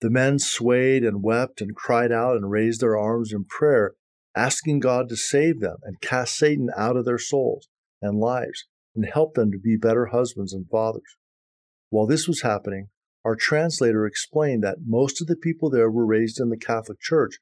The 0.00 0.10
men 0.10 0.38
swayed 0.38 1.04
and 1.04 1.22
wept 1.22 1.60
and 1.60 1.74
cried 1.74 2.12
out 2.12 2.36
and 2.36 2.50
raised 2.50 2.80
their 2.80 2.96
arms 2.96 3.32
in 3.32 3.44
prayer, 3.44 3.94
asking 4.34 4.80
God 4.80 5.08
to 5.08 5.16
save 5.16 5.60
them 5.60 5.76
and 5.82 6.00
cast 6.00 6.36
Satan 6.36 6.68
out 6.76 6.96
of 6.96 7.04
their 7.04 7.18
souls 7.18 7.68
and 8.02 8.18
lives 8.18 8.66
and 8.94 9.06
help 9.06 9.34
them 9.34 9.50
to 9.50 9.58
be 9.58 9.76
better 9.76 10.06
husbands 10.06 10.52
and 10.52 10.68
fathers. 10.68 11.16
While 11.90 12.06
this 12.06 12.28
was 12.28 12.42
happening, 12.42 12.88
our 13.24 13.36
translator 13.36 14.04
explained 14.06 14.62
that 14.62 14.78
most 14.84 15.20
of 15.20 15.26
the 15.26 15.36
people 15.36 15.70
there 15.70 15.90
were 15.90 16.04
raised 16.04 16.40
in 16.40 16.50
the 16.50 16.58
Catholic 16.58 17.00
Church, 17.00 17.38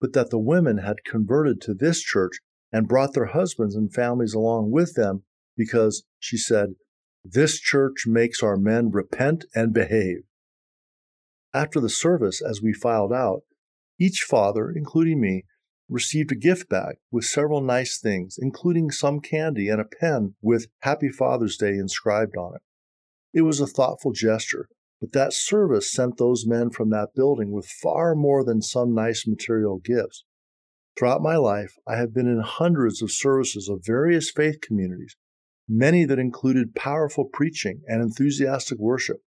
but 0.00 0.12
that 0.14 0.30
the 0.30 0.38
women 0.38 0.78
had 0.78 1.04
converted 1.04 1.60
to 1.60 1.74
this 1.74 2.00
church 2.00 2.40
and 2.72 2.88
brought 2.88 3.14
their 3.14 3.26
husbands 3.26 3.76
and 3.76 3.92
families 3.92 4.34
along 4.34 4.72
with 4.72 4.94
them 4.94 5.22
because, 5.56 6.04
she 6.18 6.36
said, 6.36 6.70
this 7.24 7.60
church 7.60 8.06
makes 8.06 8.42
our 8.42 8.56
men 8.56 8.90
repent 8.90 9.44
and 9.54 9.72
behave. 9.72 10.22
After 11.54 11.80
the 11.80 11.88
service, 11.88 12.42
as 12.42 12.62
we 12.62 12.72
filed 12.72 13.12
out, 13.12 13.42
each 13.98 14.24
father, 14.28 14.70
including 14.70 15.20
me, 15.20 15.44
received 15.88 16.32
a 16.32 16.36
gift 16.36 16.68
bag 16.68 16.96
with 17.10 17.24
several 17.24 17.60
nice 17.60 18.00
things, 18.00 18.36
including 18.40 18.90
some 18.90 19.20
candy 19.20 19.68
and 19.68 19.80
a 19.80 19.84
pen 19.84 20.34
with 20.40 20.66
Happy 20.80 21.08
Father's 21.08 21.56
Day 21.56 21.74
inscribed 21.74 22.36
on 22.36 22.54
it. 22.54 22.62
It 23.34 23.42
was 23.42 23.60
a 23.60 23.66
thoughtful 23.66 24.12
gesture, 24.12 24.68
but 25.00 25.12
that 25.12 25.32
service 25.32 25.90
sent 25.90 26.16
those 26.16 26.46
men 26.46 26.70
from 26.70 26.90
that 26.90 27.14
building 27.14 27.52
with 27.52 27.66
far 27.66 28.14
more 28.14 28.44
than 28.44 28.62
some 28.62 28.94
nice 28.94 29.26
material 29.26 29.78
gifts. 29.78 30.24
Throughout 30.98 31.22
my 31.22 31.36
life, 31.36 31.76
I 31.86 31.96
have 31.96 32.14
been 32.14 32.26
in 32.26 32.40
hundreds 32.40 33.02
of 33.02 33.10
services 33.10 33.68
of 33.68 33.84
various 33.84 34.30
faith 34.30 34.60
communities, 34.60 35.16
many 35.68 36.04
that 36.04 36.18
included 36.18 36.74
powerful 36.74 37.24
preaching 37.24 37.82
and 37.86 38.02
enthusiastic 38.02 38.78
worship. 38.78 39.18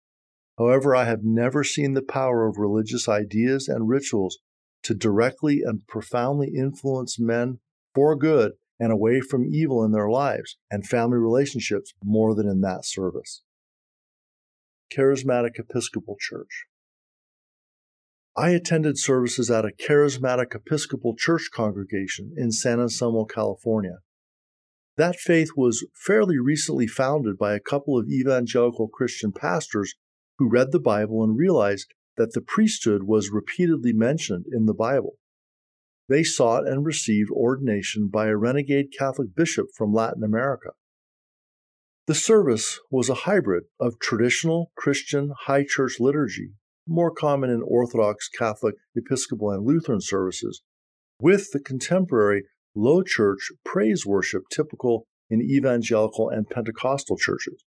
However, 0.59 0.95
I 0.95 1.05
have 1.05 1.25
never 1.25 1.64
seen 1.64 1.95
the 1.95 2.03
power 2.03 2.47
of 2.47 2.59
religious 2.59 3.09
ideas 3.09 3.69
and 3.69 3.88
rituals 3.88 4.38
to 4.85 4.95
directly 4.95 5.62
and 5.64 5.87
profoundly 5.87 6.53
influence 6.57 7.19
men 7.19 7.59
for 7.95 8.17
good 8.17 8.53
and 8.79 8.93
away 8.93 9.21
from 9.21 9.45
evil 9.45 9.85
in 9.85 9.93
their 9.93 10.09
lives 10.09 10.57
and 10.71 10.87
family 10.87 11.19
relationships 11.19 11.95
more 12.05 12.35
than 12.35 12.49
in 12.49 12.61
that 12.61 12.85
service. 12.85 13.43
Charismatic 14.95 15.59
Episcopal 15.59 16.17
Church. 16.21 16.67
I 18.37 18.50
attended 18.50 18.99
services 18.99 19.50
at 19.50 19.64
a 19.64 19.71
charismatic 19.71 20.55
Episcopal 20.55 21.14
church 21.17 21.50
congregation 21.53 22.35
in 22.37 22.50
San 22.50 22.81
Anselmo, 22.81 23.25
California. 23.25 23.99
That 24.96 25.16
faith 25.16 25.50
was 25.56 25.86
fairly 25.94 26.38
recently 26.38 26.86
founded 26.86 27.36
by 27.36 27.54
a 27.54 27.60
couple 27.60 27.98
of 27.98 28.08
evangelical 28.08 28.88
Christian 28.88 29.32
pastors 29.32 29.94
who 30.38 30.48
read 30.48 30.70
the 30.70 30.80
Bible 30.80 31.24
and 31.24 31.36
realized 31.36 31.92
that 32.16 32.32
the 32.32 32.40
priesthood 32.40 33.02
was 33.02 33.30
repeatedly 33.30 33.92
mentioned 33.92 34.46
in 34.52 34.66
the 34.66 34.74
Bible. 34.74 35.14
They 36.08 36.22
sought 36.22 36.66
and 36.66 36.84
received 36.84 37.30
ordination 37.30 38.08
by 38.08 38.26
a 38.28 38.36
renegade 38.36 38.92
Catholic 38.96 39.34
bishop 39.34 39.66
from 39.76 39.92
Latin 39.92 40.22
America. 40.22 40.70
The 42.06 42.14
service 42.14 42.78
was 42.90 43.08
a 43.08 43.14
hybrid 43.14 43.64
of 43.80 43.98
traditional 43.98 44.70
Christian 44.76 45.32
high 45.46 45.64
church 45.66 45.94
liturgy, 45.98 46.52
more 46.86 47.10
common 47.10 47.48
in 47.48 47.62
Orthodox, 47.66 48.28
Catholic, 48.28 48.74
Episcopal, 48.94 49.50
and 49.50 49.66
Lutheran 49.66 50.02
services, 50.02 50.62
with 51.18 51.50
the 51.52 51.60
contemporary 51.60 52.44
low 52.75 53.02
church 53.02 53.50
praise 53.64 54.04
worship 54.07 54.45
typical 54.50 55.07
in 55.31 55.40
evangelical 55.40 56.28
and 56.28 56.49
Pentecostal 56.49 57.16
churches. 57.16 57.64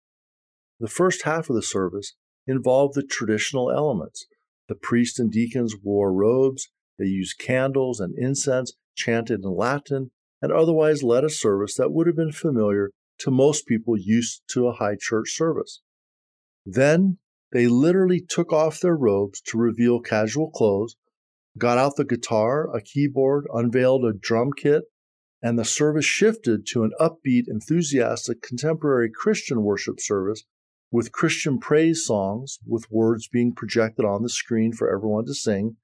The 0.79 0.89
first 0.89 1.23
half 1.23 1.49
of 1.49 1.57
the 1.57 1.63
service 1.63 2.15
involved 2.47 2.95
the 2.95 3.03
traditional 3.03 3.71
elements. 3.71 4.27
The 4.69 4.75
priests 4.75 5.19
and 5.19 5.31
deacons 5.31 5.75
wore 5.83 6.13
robes, 6.13 6.69
they 6.99 7.07
used 7.07 7.39
candles 7.39 8.01
and 8.01 8.17
incense, 8.19 8.75
chanted 8.95 9.45
in 9.45 9.57
Latin, 9.57 10.11
and 10.43 10.53
otherwise 10.53 11.03
led 11.03 11.25
a 11.25 11.31
service 11.31 11.77
that 11.77 11.93
would 11.93 12.07
have 12.07 12.17
been 12.17 12.33
familiar 12.33 12.91
to 13.19 13.31
most 13.31 13.67
people 13.67 13.97
used 13.99 14.43
to 14.51 14.67
a 14.67 14.73
high 14.73 14.97
church 14.99 15.31
service. 15.31 15.81
Then 16.65 17.19
they 17.53 17.69
literally 17.69 18.21
took 18.21 18.53
off 18.53 18.81
their 18.81 18.97
robes 18.97 19.41
to 19.43 19.59
reveal 19.59 20.01
casual 20.01 20.51
clothes, 20.51 20.97
got 21.57 21.79
out 21.79 21.97
the 21.97 22.05
guitar, 22.05 22.75
a 22.75 22.83
keyboard, 22.83 23.47
unveiled 23.53 24.05
a 24.05 24.13
drum 24.13 24.51
kit, 24.55 24.83
and 25.43 25.59
the 25.59 25.64
service 25.64 26.05
shifted 26.05 26.66
to 26.66 26.85
an 26.85 26.93
upbeat, 27.00 27.45
enthusiastic, 27.47 28.43
contemporary 28.43 29.11
Christian 29.11 29.62
worship 29.62 30.00
service 30.00 30.45
with 30.90 31.12
Christian 31.12 31.59
praise 31.59 32.05
songs, 32.05 32.59
with 32.66 32.90
words 32.90 33.28
being 33.28 33.52
projected 33.52 34.05
on 34.05 34.23
the 34.23 34.28
screen 34.28 34.73
for 34.73 34.95
everyone 34.95 35.26
to 35.26 35.35
sing. 35.35 35.76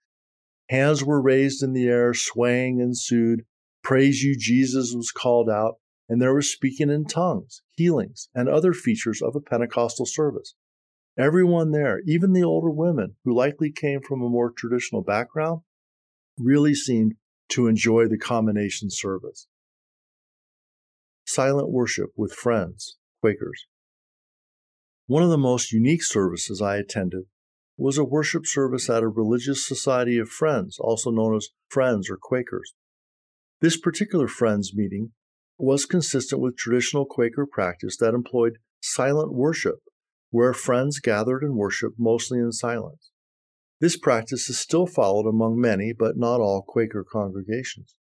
Hands 0.69 1.05
were 1.05 1.21
raised 1.21 1.63
in 1.63 1.73
the 1.73 1.87
air, 1.87 2.15
swaying 2.15 2.81
ensued. 2.81 3.45
Praise 3.83 4.23
you, 4.23 4.37
Jesus 4.39 4.95
was 4.95 5.11
called 5.11 5.51
out, 5.51 5.75
and 6.09 6.23
there 6.23 6.35
was 6.35 6.51
speaking 6.51 6.89
in 6.89 7.05
tongues, 7.05 7.63
healings, 7.73 8.29
and 8.35 8.49
other 8.49 8.73
features 8.73 9.21
of 9.21 9.35
a 9.35 9.41
Pentecostal 9.41 10.07
service. 10.07 10.55
Everyone 11.19 11.73
there, 11.73 12.01
even 12.07 12.33
the 12.33 12.45
older 12.45 12.71
women 12.71 13.17
who 13.25 13.35
likely 13.35 13.71
came 13.71 14.01
from 14.01 14.23
a 14.23 14.31
more 14.31 14.51
traditional 14.51 15.03
background, 15.03 15.61
really 16.39 16.75
seemed 16.75 17.17
to 17.51 17.67
enjoy 17.67 18.09
the 18.09 18.19
combination 18.19 18.89
service. 18.91 19.47
Silent 21.27 21.71
worship 21.71 22.11
with 22.17 22.33
friends, 22.33 22.97
Quakers. 23.21 23.67
One 25.07 25.23
of 25.23 25.31
the 25.31 25.39
most 25.39 25.73
unique 25.73 26.03
services 26.03 26.61
I 26.61 26.77
attended 26.77 27.25
was 27.77 27.99
a 27.99 28.05
worship 28.05 28.47
service 28.47 28.91
at 28.91 29.03
a 29.03 29.09
religious 29.09 29.67
society 29.67 30.19
of 30.19 30.29
friends, 30.29 30.79
also 30.79 31.11
known 31.11 31.37
as 31.37 31.49
Friends 31.69 32.11
or 32.11 32.19
Quakers. 32.21 32.75
This 33.61 33.79
particular 33.79 34.27
Friends 34.27 34.73
meeting 34.75 35.13
was 35.59 35.87
consistent 35.87 36.43
with 36.43 36.57
traditional 36.57 37.07
Quaker 37.07 37.47
practice 37.47 37.97
that 37.99 38.15
employed 38.15 38.59
silent 38.81 39.33
worship, 39.33 39.77
where 40.31 40.53
friends 40.53 40.99
gathered 40.99 41.45
and 41.45 41.55
worshiped 41.55 41.97
mostly 41.99 42.41
in 42.41 42.51
silence. 42.51 43.12
This 43.83 43.97
practice 43.97 44.49
is 44.49 44.61
still 44.61 44.87
followed 44.87 45.29
among 45.29 45.61
many, 45.61 45.93
but 45.93 46.17
not 46.17 46.41
all, 46.41 46.63
Quaker 46.63 47.05
congregations. 47.05 47.97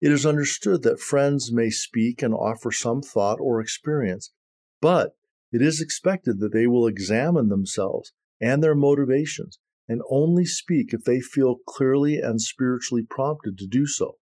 It 0.00 0.10
is 0.10 0.26
understood 0.26 0.82
that 0.82 0.98
friends 0.98 1.52
may 1.52 1.70
speak 1.70 2.22
and 2.22 2.34
offer 2.34 2.72
some 2.72 3.00
thought 3.00 3.38
or 3.40 3.60
experience, 3.60 4.32
but 4.80 5.12
it 5.52 5.62
is 5.62 5.80
expected 5.80 6.40
that 6.40 6.52
they 6.52 6.66
will 6.66 6.88
examine 6.88 7.50
themselves 7.50 8.12
and 8.40 8.64
their 8.64 8.74
motivations 8.74 9.60
and 9.88 10.02
only 10.10 10.44
speak 10.44 10.92
if 10.92 11.04
they 11.04 11.20
feel 11.20 11.58
clearly 11.68 12.16
and 12.18 12.40
spiritually 12.40 13.06
prompted 13.08 13.58
to 13.58 13.68
do 13.68 13.86
so. 13.86 14.16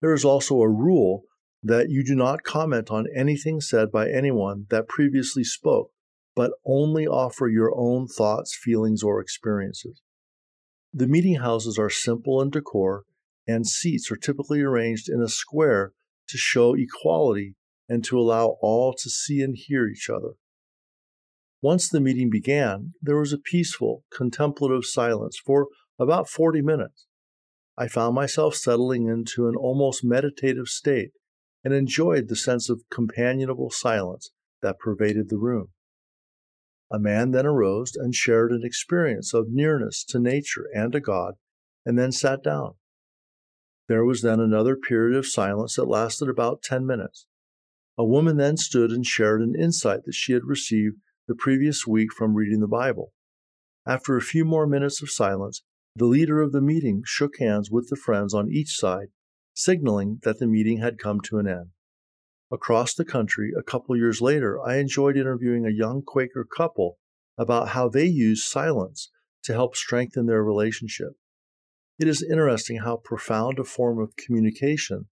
There 0.00 0.12
is 0.12 0.24
also 0.24 0.62
a 0.62 0.68
rule 0.68 1.22
that 1.62 1.90
you 1.90 2.02
do 2.02 2.16
not 2.16 2.42
comment 2.42 2.90
on 2.90 3.06
anything 3.14 3.60
said 3.60 3.92
by 3.92 4.10
anyone 4.10 4.66
that 4.70 4.88
previously 4.88 5.44
spoke, 5.44 5.92
but 6.40 6.52
only 6.64 7.06
offer 7.06 7.48
your 7.48 7.70
own 7.76 8.06
thoughts, 8.06 8.56
feelings, 8.56 9.02
or 9.02 9.20
experiences. 9.20 10.00
The 10.90 11.06
meeting 11.06 11.34
houses 11.34 11.78
are 11.78 11.90
simple 11.90 12.40
in 12.40 12.48
decor, 12.48 13.04
and 13.46 13.66
seats 13.66 14.10
are 14.10 14.16
typically 14.16 14.62
arranged 14.62 15.06
in 15.10 15.20
a 15.20 15.28
square 15.28 15.92
to 16.28 16.38
show 16.38 16.74
equality 16.74 17.56
and 17.90 18.02
to 18.04 18.18
allow 18.18 18.56
all 18.62 18.94
to 18.94 19.10
see 19.10 19.42
and 19.42 19.54
hear 19.54 19.86
each 19.86 20.08
other. 20.08 20.30
Once 21.60 21.90
the 21.90 22.00
meeting 22.00 22.30
began, 22.30 22.94
there 23.02 23.18
was 23.18 23.34
a 23.34 23.44
peaceful, 23.52 24.04
contemplative 24.10 24.86
silence 24.86 25.38
for 25.44 25.66
about 25.98 26.26
40 26.26 26.62
minutes. 26.62 27.06
I 27.76 27.86
found 27.86 28.14
myself 28.14 28.54
settling 28.54 29.08
into 29.08 29.46
an 29.46 29.56
almost 29.56 30.02
meditative 30.02 30.68
state 30.68 31.10
and 31.62 31.74
enjoyed 31.74 32.28
the 32.28 32.34
sense 32.34 32.70
of 32.70 32.80
companionable 32.90 33.68
silence 33.68 34.30
that 34.62 34.78
pervaded 34.78 35.28
the 35.28 35.36
room. 35.36 35.68
A 36.90 36.98
man 36.98 37.30
then 37.30 37.46
arose 37.46 37.94
and 37.94 38.14
shared 38.14 38.52
an 38.52 38.62
experience 38.64 39.32
of 39.32 39.48
nearness 39.48 40.04
to 40.04 40.18
nature 40.18 40.66
and 40.74 40.92
to 40.92 41.00
God, 41.00 41.34
and 41.86 41.98
then 41.98 42.12
sat 42.12 42.42
down. 42.42 42.74
There 43.88 44.04
was 44.04 44.22
then 44.22 44.40
another 44.40 44.76
period 44.76 45.16
of 45.16 45.26
silence 45.26 45.76
that 45.76 45.88
lasted 45.88 46.28
about 46.28 46.62
10 46.62 46.86
minutes. 46.86 47.26
A 47.96 48.04
woman 48.04 48.36
then 48.36 48.56
stood 48.56 48.90
and 48.90 49.04
shared 49.04 49.42
an 49.42 49.54
insight 49.58 50.04
that 50.04 50.14
she 50.14 50.32
had 50.32 50.44
received 50.44 50.96
the 51.28 51.34
previous 51.34 51.86
week 51.86 52.12
from 52.12 52.34
reading 52.34 52.60
the 52.60 52.68
Bible. 52.68 53.12
After 53.86 54.16
a 54.16 54.22
few 54.22 54.44
more 54.44 54.66
minutes 54.66 55.02
of 55.02 55.10
silence, 55.10 55.62
the 55.94 56.06
leader 56.06 56.40
of 56.40 56.52
the 56.52 56.60
meeting 56.60 57.02
shook 57.04 57.38
hands 57.38 57.70
with 57.70 57.88
the 57.88 57.96
friends 57.96 58.34
on 58.34 58.50
each 58.50 58.76
side 58.76 59.08
signaling 59.54 60.20
that 60.22 60.38
the 60.38 60.46
meeting 60.46 60.78
had 60.78 60.98
come 60.98 61.20
to 61.20 61.38
an 61.38 61.46
end. 61.46 61.70
Across 62.52 62.94
the 62.94 63.04
country, 63.04 63.52
a 63.56 63.62
couple 63.62 63.96
years 63.96 64.20
later, 64.20 64.60
I 64.60 64.78
enjoyed 64.78 65.16
interviewing 65.16 65.64
a 65.64 65.70
young 65.70 66.02
Quaker 66.02 66.44
couple 66.44 66.98
about 67.38 67.68
how 67.68 67.88
they 67.88 68.06
use 68.06 68.44
silence 68.44 69.10
to 69.44 69.52
help 69.52 69.76
strengthen 69.76 70.26
their 70.26 70.42
relationship. 70.42 71.12
It 71.98 72.08
is 72.08 72.22
interesting 72.22 72.78
how 72.78 72.96
profound 72.96 73.58
a 73.58 73.64
form 73.64 74.00
of 74.00 74.16
communication 74.16 75.06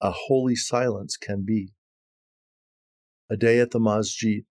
a 0.00 0.10
holy 0.10 0.56
silence 0.56 1.16
can 1.16 1.44
be. 1.44 1.74
A 3.28 3.36
day 3.36 3.60
at 3.60 3.72
the 3.72 3.80
masjid. 3.80 4.44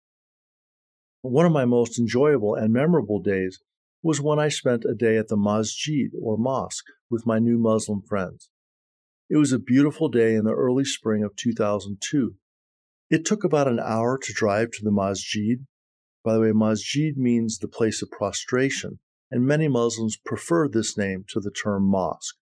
One 1.21 1.45
of 1.45 1.51
my 1.51 1.65
most 1.65 1.97
enjoyable 1.97 2.53
and 2.53 2.71
memorable 2.71 3.19
days 3.19 3.59
was 4.03 4.21
when 4.21 4.39
I 4.39 4.49
spent 4.49 4.85
a 4.85 4.93
day 4.93 5.17
at 5.17 5.27
the 5.27 5.35
masjid 5.35 6.11
or 6.21 6.37
mosque 6.37 6.85
with 7.09 7.25
my 7.25 7.39
new 7.39 7.57
Muslim 7.57 8.01
friends. 8.01 8.49
It 9.31 9.37
was 9.37 9.51
a 9.51 9.59
beautiful 9.59 10.09
day 10.09 10.33
in 10.33 10.45
the 10.45 10.55
early 10.55 10.83
spring 10.83 11.23
of 11.23 11.35
2002. 11.35 12.33
It 13.11 13.25
took 13.25 13.43
about 13.43 13.67
an 13.67 13.79
hour 13.79 14.17
to 14.17 14.33
drive 14.33 14.71
to 14.71 14.83
the 14.83 14.91
masjid. 14.91 15.67
By 16.23 16.33
the 16.33 16.39
way, 16.39 16.51
masjid 16.51 17.15
means 17.15 17.59
the 17.59 17.67
place 17.67 18.01
of 18.01 18.09
prostration, 18.09 18.97
and 19.29 19.45
many 19.45 19.67
Muslims 19.67 20.17
prefer 20.17 20.67
this 20.67 20.97
name 20.97 21.25
to 21.29 21.39
the 21.39 21.51
term 21.51 21.83
mosque. 21.83 22.37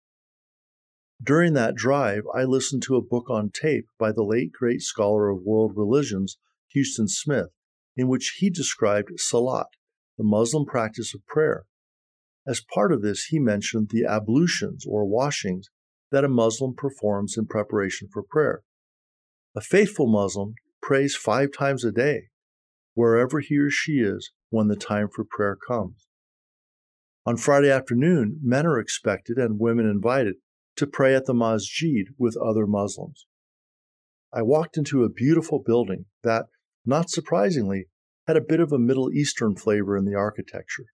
During 1.22 1.52
that 1.52 1.76
drive, 1.76 2.24
I 2.34 2.42
listened 2.42 2.82
to 2.84 2.96
a 2.96 3.00
book 3.02 3.30
on 3.30 3.50
tape 3.50 3.86
by 3.96 4.10
the 4.10 4.24
late 4.24 4.50
great 4.50 4.82
scholar 4.82 5.28
of 5.28 5.44
world 5.44 5.76
religions, 5.76 6.36
Huston 6.74 7.06
Smith, 7.06 7.50
in 7.96 8.08
which 8.08 8.38
he 8.38 8.50
described 8.50 9.10
Salat, 9.18 9.68
the 10.18 10.24
Muslim 10.24 10.64
practice 10.64 11.14
of 11.14 11.24
prayer. 11.26 11.64
As 12.44 12.60
part 12.74 12.92
of 12.92 13.02
this, 13.02 13.26
he 13.26 13.38
mentioned 13.38 13.90
the 13.90 14.04
ablutions 14.04 14.84
or 14.84 15.04
washings 15.04 15.70
that 16.12 16.24
a 16.24 16.28
Muslim 16.28 16.74
performs 16.74 17.36
in 17.36 17.46
preparation 17.46 18.08
for 18.12 18.22
prayer. 18.22 18.62
A 19.56 19.60
faithful 19.60 20.06
Muslim 20.06 20.54
prays 20.80 21.16
five 21.16 21.48
times 21.52 21.84
a 21.84 21.90
day, 21.90 22.28
wherever 22.94 23.40
he 23.40 23.58
or 23.58 23.70
she 23.70 23.94
is 23.94 24.30
when 24.50 24.68
the 24.68 24.76
time 24.76 25.08
for 25.08 25.24
prayer 25.28 25.56
comes. 25.56 26.06
On 27.24 27.36
Friday 27.36 27.70
afternoon, 27.70 28.38
men 28.42 28.66
are 28.66 28.78
expected 28.78 29.38
and 29.38 29.58
women 29.58 29.88
invited 29.88 30.36
to 30.76 30.86
pray 30.86 31.14
at 31.14 31.26
the 31.26 31.34
masjid 31.34 32.06
with 32.18 32.36
other 32.36 32.66
Muslims. 32.66 33.26
I 34.32 34.42
walked 34.42 34.76
into 34.76 35.04
a 35.04 35.10
beautiful 35.10 35.62
building 35.64 36.06
that, 36.22 36.46
not 36.84 37.10
surprisingly, 37.10 37.86
had 38.26 38.36
a 38.36 38.40
bit 38.40 38.60
of 38.60 38.72
a 38.72 38.78
Middle 38.78 39.12
Eastern 39.12 39.56
flavor 39.56 39.96
in 39.96 40.04
the 40.04 40.14
architecture. 40.14 40.86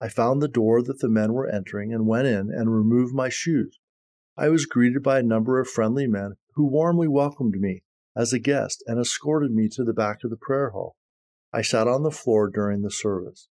I 0.00 0.08
found 0.08 0.40
the 0.40 0.48
door 0.48 0.82
that 0.82 1.00
the 1.00 1.08
men 1.08 1.32
were 1.32 1.48
entering 1.48 1.92
and 1.92 2.06
went 2.06 2.26
in 2.26 2.50
and 2.50 2.74
removed 2.74 3.14
my 3.14 3.28
shoes. 3.28 3.78
I 4.38 4.50
was 4.50 4.66
greeted 4.66 5.02
by 5.02 5.18
a 5.18 5.22
number 5.22 5.58
of 5.58 5.68
friendly 5.68 6.06
men 6.06 6.34
who 6.54 6.66
warmly 6.66 7.08
welcomed 7.08 7.54
me 7.58 7.82
as 8.14 8.32
a 8.34 8.38
guest 8.38 8.84
and 8.86 9.00
escorted 9.00 9.50
me 9.50 9.68
to 9.70 9.82
the 9.82 9.94
back 9.94 10.24
of 10.24 10.30
the 10.30 10.36
prayer 10.36 10.70
hall. 10.70 10.96
I 11.52 11.62
sat 11.62 11.88
on 11.88 12.02
the 12.02 12.10
floor 12.10 12.50
during 12.50 12.82
the 12.82 12.90
service. 12.90 13.48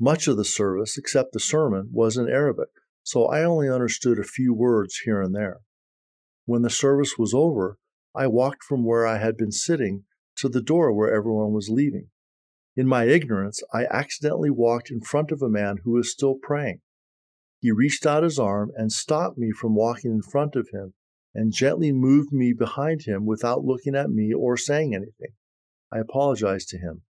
Much 0.00 0.26
of 0.26 0.36
the 0.36 0.44
service, 0.44 0.98
except 0.98 1.32
the 1.32 1.38
sermon, 1.38 1.90
was 1.92 2.16
in 2.16 2.28
Arabic, 2.28 2.70
so 3.04 3.26
I 3.26 3.44
only 3.44 3.68
understood 3.68 4.18
a 4.18 4.24
few 4.24 4.52
words 4.52 4.98
here 5.04 5.22
and 5.22 5.32
there. 5.32 5.60
When 6.44 6.62
the 6.62 6.70
service 6.70 7.14
was 7.16 7.32
over, 7.32 7.78
I 8.16 8.26
walked 8.26 8.64
from 8.64 8.84
where 8.84 9.06
I 9.06 9.18
had 9.18 9.36
been 9.36 9.52
sitting 9.52 10.04
to 10.38 10.48
the 10.48 10.62
door 10.62 10.92
where 10.92 11.14
everyone 11.14 11.52
was 11.52 11.68
leaving. 11.70 12.08
In 12.74 12.88
my 12.88 13.04
ignorance, 13.04 13.62
I 13.72 13.84
accidentally 13.84 14.50
walked 14.50 14.90
in 14.90 15.00
front 15.00 15.30
of 15.30 15.40
a 15.40 15.48
man 15.48 15.76
who 15.84 15.92
was 15.92 16.10
still 16.10 16.34
praying. 16.34 16.80
He 17.64 17.70
reached 17.70 18.04
out 18.04 18.24
his 18.24 18.38
arm 18.38 18.72
and 18.76 18.92
stopped 18.92 19.38
me 19.38 19.50
from 19.50 19.74
walking 19.74 20.10
in 20.10 20.20
front 20.20 20.54
of 20.54 20.68
him 20.68 20.92
and 21.34 21.50
gently 21.50 21.92
moved 21.92 22.30
me 22.30 22.52
behind 22.52 23.04
him 23.04 23.24
without 23.24 23.64
looking 23.64 23.94
at 23.94 24.10
me 24.10 24.34
or 24.34 24.58
saying 24.58 24.94
anything. 24.94 25.32
I 25.90 26.00
apologized 26.00 26.68
to 26.68 26.78
him. 26.78 27.04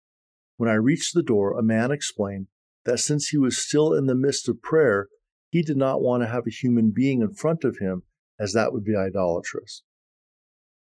When 0.57 0.71
I 0.71 0.75
reached 0.75 1.13
the 1.13 1.25
door, 1.25 1.59
a 1.59 1.63
man 1.65 1.91
explained 1.91 2.47
that 2.85 3.01
since 3.01 3.31
he 3.31 3.37
was 3.37 3.59
still 3.59 3.93
in 3.93 4.07
the 4.07 4.15
midst 4.15 4.49
of 4.49 4.63
prayer, 4.63 5.09
he 5.51 5.61
did 5.61 5.77
not 5.77 6.01
want 6.01 6.23
to 6.23 6.29
have 6.29 6.47
a 6.47 6.51
human 6.51 6.93
being 6.93 7.21
in 7.21 7.35
front 7.35 7.65
of 7.65 7.79
him, 7.79 8.05
as 8.39 8.53
that 8.53 8.73
would 8.73 8.85
be 8.85 8.95
idolatrous. 8.95 9.83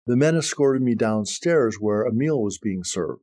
The 0.07 0.15
men 0.15 0.35
escorted 0.35 0.81
me 0.81 0.95
downstairs 0.95 1.77
where 1.79 2.01
a 2.01 2.11
meal 2.11 2.41
was 2.41 2.57
being 2.57 2.83
served. 2.83 3.21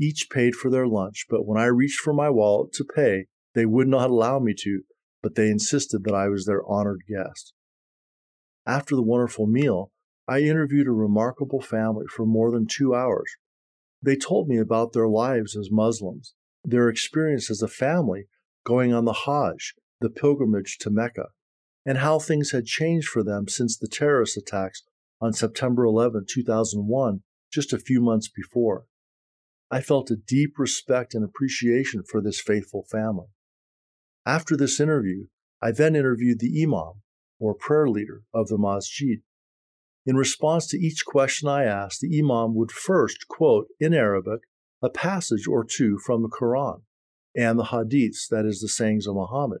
Each 0.00 0.30
paid 0.30 0.54
for 0.54 0.70
their 0.70 0.86
lunch, 0.86 1.26
but 1.28 1.44
when 1.44 1.60
I 1.60 1.66
reached 1.66 2.00
for 2.00 2.14
my 2.14 2.30
wallet 2.30 2.72
to 2.72 2.86
pay, 2.86 3.26
they 3.52 3.66
would 3.66 3.88
not 3.88 4.08
allow 4.08 4.38
me 4.38 4.54
to, 4.60 4.84
but 5.28 5.34
they 5.34 5.50
insisted 5.50 6.04
that 6.04 6.14
I 6.14 6.28
was 6.28 6.46
their 6.46 6.66
honored 6.66 7.02
guest. 7.06 7.52
After 8.64 8.96
the 8.96 9.02
wonderful 9.02 9.46
meal, 9.46 9.92
I 10.26 10.40
interviewed 10.40 10.86
a 10.86 10.92
remarkable 10.92 11.60
family 11.60 12.06
for 12.08 12.24
more 12.24 12.50
than 12.50 12.66
two 12.66 12.94
hours. 12.94 13.30
They 14.00 14.16
told 14.16 14.48
me 14.48 14.56
about 14.56 14.94
their 14.94 15.06
lives 15.06 15.54
as 15.54 15.70
Muslims, 15.70 16.32
their 16.64 16.88
experience 16.88 17.50
as 17.50 17.60
a 17.60 17.68
family 17.68 18.28
going 18.64 18.94
on 18.94 19.04
the 19.04 19.24
Hajj, 19.26 19.74
the 20.00 20.08
pilgrimage 20.08 20.78
to 20.78 20.88
Mecca, 20.88 21.26
and 21.84 21.98
how 21.98 22.18
things 22.18 22.52
had 22.52 22.64
changed 22.64 23.08
for 23.08 23.22
them 23.22 23.48
since 23.48 23.76
the 23.76 23.86
terrorist 23.86 24.38
attacks 24.38 24.82
on 25.20 25.34
September 25.34 25.84
11, 25.84 26.24
2001, 26.26 27.20
just 27.52 27.74
a 27.74 27.78
few 27.78 28.00
months 28.00 28.30
before. 28.34 28.86
I 29.70 29.82
felt 29.82 30.10
a 30.10 30.16
deep 30.16 30.54
respect 30.58 31.14
and 31.14 31.22
appreciation 31.22 32.02
for 32.02 32.22
this 32.22 32.40
faithful 32.40 32.86
family. 32.90 33.26
After 34.28 34.58
this 34.58 34.78
interview, 34.78 35.28
I 35.62 35.72
then 35.72 35.96
interviewed 35.96 36.40
the 36.40 36.62
Imam, 36.62 37.00
or 37.40 37.54
prayer 37.54 37.88
leader, 37.88 38.24
of 38.34 38.48
the 38.48 38.58
masjid. 38.58 39.22
In 40.04 40.16
response 40.16 40.66
to 40.66 40.76
each 40.76 41.06
question 41.06 41.48
I 41.48 41.64
asked, 41.64 42.02
the 42.02 42.18
Imam 42.18 42.54
would 42.54 42.70
first 42.70 43.26
quote 43.26 43.68
in 43.80 43.94
Arabic 43.94 44.42
a 44.82 44.90
passage 44.90 45.46
or 45.48 45.64
two 45.64 45.98
from 46.04 46.20
the 46.20 46.28
Quran 46.28 46.82
and 47.34 47.58
the 47.58 47.70
Hadiths, 47.72 48.28
that 48.28 48.44
is, 48.44 48.60
the 48.60 48.68
sayings 48.68 49.06
of 49.06 49.14
Muhammad. 49.14 49.60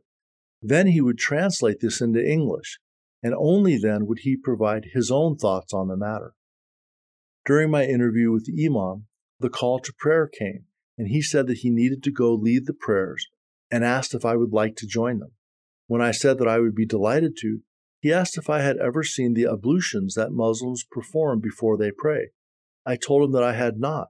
Then 0.60 0.88
he 0.88 1.00
would 1.00 1.16
translate 1.16 1.80
this 1.80 2.02
into 2.02 2.22
English, 2.22 2.78
and 3.22 3.34
only 3.34 3.78
then 3.78 4.04
would 4.04 4.18
he 4.18 4.36
provide 4.36 4.90
his 4.92 5.10
own 5.10 5.36
thoughts 5.36 5.72
on 5.72 5.88
the 5.88 5.96
matter. 5.96 6.34
During 7.46 7.70
my 7.70 7.86
interview 7.86 8.32
with 8.32 8.44
the 8.44 8.66
Imam, 8.66 9.06
the 9.40 9.48
call 9.48 9.78
to 9.78 9.94
prayer 9.98 10.26
came, 10.26 10.66
and 10.98 11.08
he 11.08 11.22
said 11.22 11.46
that 11.46 11.60
he 11.60 11.70
needed 11.70 12.02
to 12.02 12.12
go 12.12 12.34
lead 12.34 12.66
the 12.66 12.74
prayers 12.74 13.28
and 13.70 13.84
asked 13.84 14.14
if 14.14 14.24
I 14.24 14.36
would 14.36 14.52
like 14.52 14.76
to 14.76 14.86
join 14.86 15.18
them. 15.18 15.32
When 15.86 16.02
I 16.02 16.10
said 16.10 16.38
that 16.38 16.48
I 16.48 16.58
would 16.58 16.74
be 16.74 16.86
delighted 16.86 17.36
to, 17.40 17.60
he 18.00 18.12
asked 18.12 18.38
if 18.38 18.48
I 18.48 18.60
had 18.60 18.76
ever 18.76 19.02
seen 19.02 19.34
the 19.34 19.46
ablutions 19.46 20.14
that 20.14 20.32
Muslims 20.32 20.84
perform 20.90 21.40
before 21.40 21.76
they 21.76 21.90
pray. 21.90 22.30
I 22.86 22.96
told 22.96 23.24
him 23.24 23.32
that 23.32 23.42
I 23.42 23.54
had 23.54 23.78
not, 23.78 24.08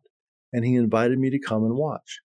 and 0.52 0.64
he 0.64 0.74
invited 0.74 1.18
me 1.18 1.30
to 1.30 1.38
come 1.38 1.64
and 1.64 1.74
watch. 1.74 2.20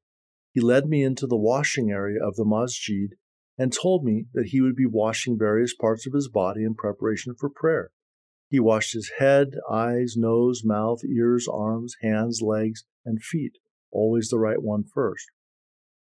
He 0.53 0.61
led 0.61 0.87
me 0.87 1.03
into 1.03 1.27
the 1.27 1.37
washing 1.37 1.91
area 1.91 2.25
of 2.25 2.37
the 2.37 2.45
masjid 2.45 3.11
and 3.59 3.73
told 3.73 4.05
me 4.05 4.27
that 4.35 4.47
he 4.47 4.61
would 4.61 4.77
be 4.77 4.87
washing 4.87 5.37
various 5.37 5.75
parts 5.75 6.07
of 6.07 6.13
his 6.13 6.29
body 6.29 6.63
in 6.63 6.75
preparation 6.75 7.35
for 7.35 7.51
prayer. 7.51 7.91
He 8.49 8.61
washed 8.61 8.95
his 8.95 9.13
head, 9.19 9.51
eyes, 9.71 10.15
nose, 10.17 10.63
mouth, 10.65 11.01
ears, 11.05 11.47
arms, 11.53 11.97
hands, 12.01 12.41
legs, 12.41 12.85
and 13.05 13.23
feet, 13.23 13.59
always 13.91 14.29
the 14.29 14.39
right 14.39 14.63
one 14.63 14.85
first. 14.85 15.27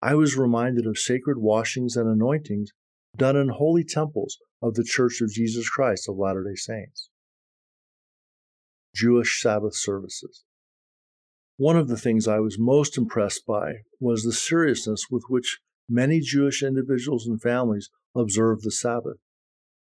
I 0.02 0.16
was 0.16 0.36
reminded 0.36 0.88
of 0.88 0.98
sacred 0.98 1.38
washings 1.38 1.96
and 1.96 2.10
anointings 2.10 2.72
done 3.16 3.36
in 3.36 3.50
holy 3.50 3.84
temples 3.84 4.38
of 4.62 4.74
the 4.74 4.84
Church 4.84 5.22
of 5.22 5.30
Jesus 5.30 5.70
Christ 5.70 6.10
of 6.10 6.18
Latter 6.18 6.44
day 6.44 6.56
Saints. 6.56 7.10
Jewish 8.96 9.42
Sabbath 9.42 9.76
services. 9.76 10.44
One 11.58 11.78
of 11.78 11.88
the 11.88 11.98
things 11.98 12.28
I 12.28 12.40
was 12.40 12.58
most 12.58 12.98
impressed 12.98 13.46
by 13.46 13.84
was 14.00 14.24
the 14.24 14.34
seriousness 14.34 15.06
with 15.12 15.24
which 15.30 15.60
many 15.88 16.20
Jewish 16.20 16.64
individuals 16.64 17.28
and 17.28 17.40
families 17.40 17.90
observe 18.16 18.62
the 18.62 18.72
Sabbath. 18.72 19.18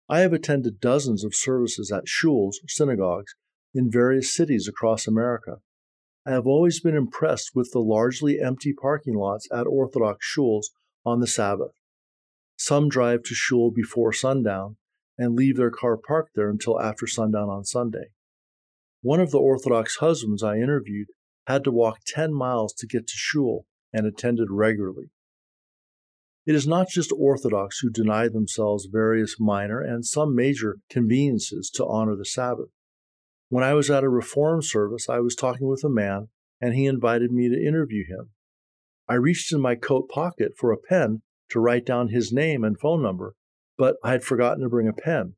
I 0.08 0.20
have 0.20 0.32
attended 0.32 0.80
dozens 0.80 1.24
of 1.24 1.34
services 1.34 1.90
at 1.90 2.04
shuls, 2.06 2.54
synagogues, 2.68 3.34
in 3.74 3.90
various 3.90 4.34
cities 4.34 4.68
across 4.68 5.08
America. 5.08 5.56
I 6.26 6.30
have 6.30 6.46
always 6.46 6.80
been 6.80 6.96
impressed 6.96 7.50
with 7.54 7.70
the 7.72 7.80
largely 7.80 8.40
empty 8.40 8.72
parking 8.72 9.14
lots 9.14 9.46
at 9.52 9.66
Orthodox 9.66 10.26
shuls 10.26 10.66
on 11.04 11.20
the 11.20 11.26
Sabbath. 11.26 11.72
Some 12.56 12.88
drive 12.88 13.22
to 13.24 13.34
shul 13.34 13.70
before 13.70 14.12
sundown 14.12 14.76
and 15.18 15.36
leave 15.36 15.56
their 15.56 15.70
car 15.70 15.98
parked 15.98 16.34
there 16.34 16.48
until 16.48 16.80
after 16.80 17.06
sundown 17.06 17.50
on 17.50 17.64
Sunday. 17.64 18.06
One 19.02 19.20
of 19.20 19.32
the 19.32 19.38
Orthodox 19.38 19.96
husbands 19.96 20.42
I 20.42 20.56
interviewed 20.56 21.08
had 21.46 21.62
to 21.64 21.70
walk 21.70 21.98
10 22.06 22.32
miles 22.32 22.72
to 22.74 22.86
get 22.86 23.06
to 23.06 23.14
shul 23.16 23.66
and 23.92 24.06
attended 24.06 24.48
regularly. 24.50 25.10
It 26.46 26.54
is 26.54 26.66
not 26.66 26.88
just 26.88 27.12
Orthodox 27.12 27.80
who 27.80 27.90
deny 27.90 28.28
themselves 28.28 28.88
various 28.90 29.36
minor 29.38 29.80
and 29.80 30.06
some 30.06 30.34
major 30.34 30.78
conveniences 30.88 31.70
to 31.74 31.86
honor 31.86 32.16
the 32.16 32.24
Sabbath. 32.24 32.70
When 33.48 33.64
I 33.64 33.74
was 33.74 33.90
at 33.90 34.04
a 34.04 34.08
Reform 34.08 34.62
service, 34.62 35.08
I 35.08 35.20
was 35.20 35.34
talking 35.34 35.68
with 35.68 35.84
a 35.84 35.88
man, 35.88 36.28
and 36.60 36.74
he 36.74 36.86
invited 36.86 37.30
me 37.30 37.48
to 37.48 37.66
interview 37.66 38.04
him. 38.06 38.30
I 39.08 39.14
reached 39.14 39.52
in 39.52 39.60
my 39.60 39.74
coat 39.74 40.08
pocket 40.08 40.52
for 40.56 40.72
a 40.72 40.78
pen 40.78 41.22
to 41.50 41.60
write 41.60 41.84
down 41.84 42.08
his 42.08 42.32
name 42.32 42.64
and 42.64 42.78
phone 42.78 43.02
number, 43.02 43.34
but 43.76 43.96
I 44.02 44.12
had 44.12 44.24
forgotten 44.24 44.62
to 44.62 44.68
bring 44.68 44.88
a 44.88 44.92
pen. 44.92 45.34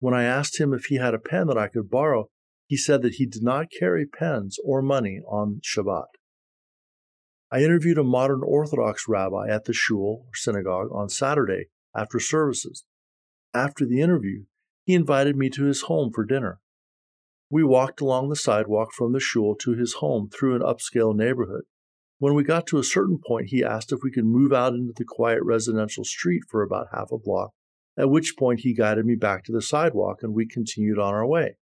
When 0.00 0.12
I 0.12 0.24
asked 0.24 0.60
him 0.60 0.74
if 0.74 0.86
he 0.86 0.96
had 0.96 1.14
a 1.14 1.18
pen 1.18 1.46
that 1.46 1.56
I 1.56 1.68
could 1.68 1.88
borrow, 1.90 2.28
he 2.66 2.76
said 2.76 3.02
that 3.02 3.14
he 3.14 3.26
did 3.26 3.42
not 3.42 3.70
carry 3.76 4.04
pens 4.06 4.58
or 4.64 4.82
money 4.82 5.20
on 5.26 5.60
Shabbat. 5.64 6.08
I 7.50 7.60
interviewed 7.60 7.96
a 7.96 8.04
modern 8.04 8.42
Orthodox 8.44 9.04
rabbi 9.08 9.48
at 9.48 9.64
the 9.64 9.72
shul 9.72 10.24
or 10.26 10.34
synagogue 10.34 10.88
on 10.92 11.08
Saturday 11.08 11.66
after 11.96 12.18
services. 12.18 12.84
After 13.54 13.86
the 13.86 14.00
interview, 14.00 14.44
he 14.84 14.94
invited 14.94 15.36
me 15.36 15.48
to 15.50 15.64
his 15.64 15.82
home 15.82 16.10
for 16.12 16.24
dinner. 16.24 16.60
We 17.48 17.62
walked 17.62 18.00
along 18.00 18.28
the 18.28 18.36
sidewalk 18.36 18.92
from 18.92 19.12
the 19.12 19.20
shul 19.20 19.54
to 19.60 19.72
his 19.72 19.94
home 19.94 20.28
through 20.28 20.56
an 20.56 20.62
upscale 20.62 21.14
neighborhood. 21.14 21.62
When 22.18 22.34
we 22.34 22.42
got 22.42 22.66
to 22.68 22.78
a 22.78 22.84
certain 22.84 23.20
point, 23.24 23.48
he 23.50 23.62
asked 23.62 23.92
if 23.92 24.00
we 24.02 24.10
could 24.10 24.24
move 24.24 24.52
out 24.52 24.72
into 24.72 24.92
the 24.96 25.04
quiet 25.04 25.42
residential 25.44 26.02
street 26.02 26.42
for 26.48 26.62
about 26.62 26.88
half 26.92 27.12
a 27.12 27.18
block, 27.18 27.52
at 27.96 28.10
which 28.10 28.36
point 28.38 28.60
he 28.60 28.74
guided 28.74 29.06
me 29.06 29.14
back 29.14 29.44
to 29.44 29.52
the 29.52 29.62
sidewalk 29.62 30.22
and 30.22 30.34
we 30.34 30.46
continued 30.46 30.98
on 30.98 31.14
our 31.14 31.26
way. 31.26 31.56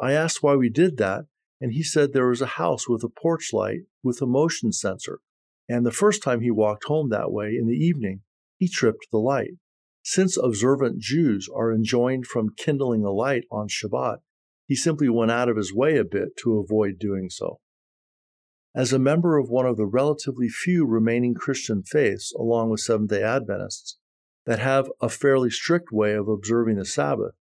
I 0.00 0.12
asked 0.12 0.42
why 0.42 0.56
we 0.56 0.68
did 0.68 0.98
that, 0.98 1.26
and 1.60 1.72
he 1.72 1.82
said 1.82 2.12
there 2.12 2.28
was 2.28 2.42
a 2.42 2.58
house 2.58 2.88
with 2.88 3.04
a 3.04 3.08
porch 3.08 3.50
light 3.52 3.82
with 4.02 4.20
a 4.20 4.26
motion 4.26 4.72
sensor, 4.72 5.20
and 5.68 5.86
the 5.86 5.92
first 5.92 6.22
time 6.22 6.40
he 6.40 6.50
walked 6.50 6.84
home 6.84 7.08
that 7.10 7.30
way 7.30 7.56
in 7.56 7.66
the 7.66 7.76
evening, 7.76 8.22
he 8.58 8.68
tripped 8.68 9.06
the 9.10 9.18
light. 9.18 9.52
Since 10.02 10.36
observant 10.36 10.98
Jews 10.98 11.48
are 11.54 11.72
enjoined 11.72 12.26
from 12.26 12.54
kindling 12.56 13.04
a 13.04 13.12
light 13.12 13.44
on 13.50 13.68
Shabbat, 13.68 14.18
he 14.72 14.76
simply 14.76 15.10
went 15.10 15.30
out 15.30 15.50
of 15.50 15.58
his 15.58 15.74
way 15.74 15.98
a 15.98 16.02
bit 16.02 16.34
to 16.34 16.58
avoid 16.58 16.98
doing 16.98 17.28
so. 17.28 17.60
As 18.74 18.90
a 18.90 18.98
member 18.98 19.36
of 19.36 19.50
one 19.50 19.66
of 19.66 19.76
the 19.76 19.84
relatively 19.84 20.48
few 20.48 20.86
remaining 20.86 21.34
Christian 21.34 21.82
faiths, 21.82 22.32
along 22.32 22.70
with 22.70 22.80
Seventh 22.80 23.10
day 23.10 23.22
Adventists, 23.22 23.98
that 24.46 24.60
have 24.60 24.88
a 24.98 25.10
fairly 25.10 25.50
strict 25.50 25.92
way 25.92 26.14
of 26.14 26.26
observing 26.26 26.76
the 26.76 26.86
Sabbath, 26.86 27.34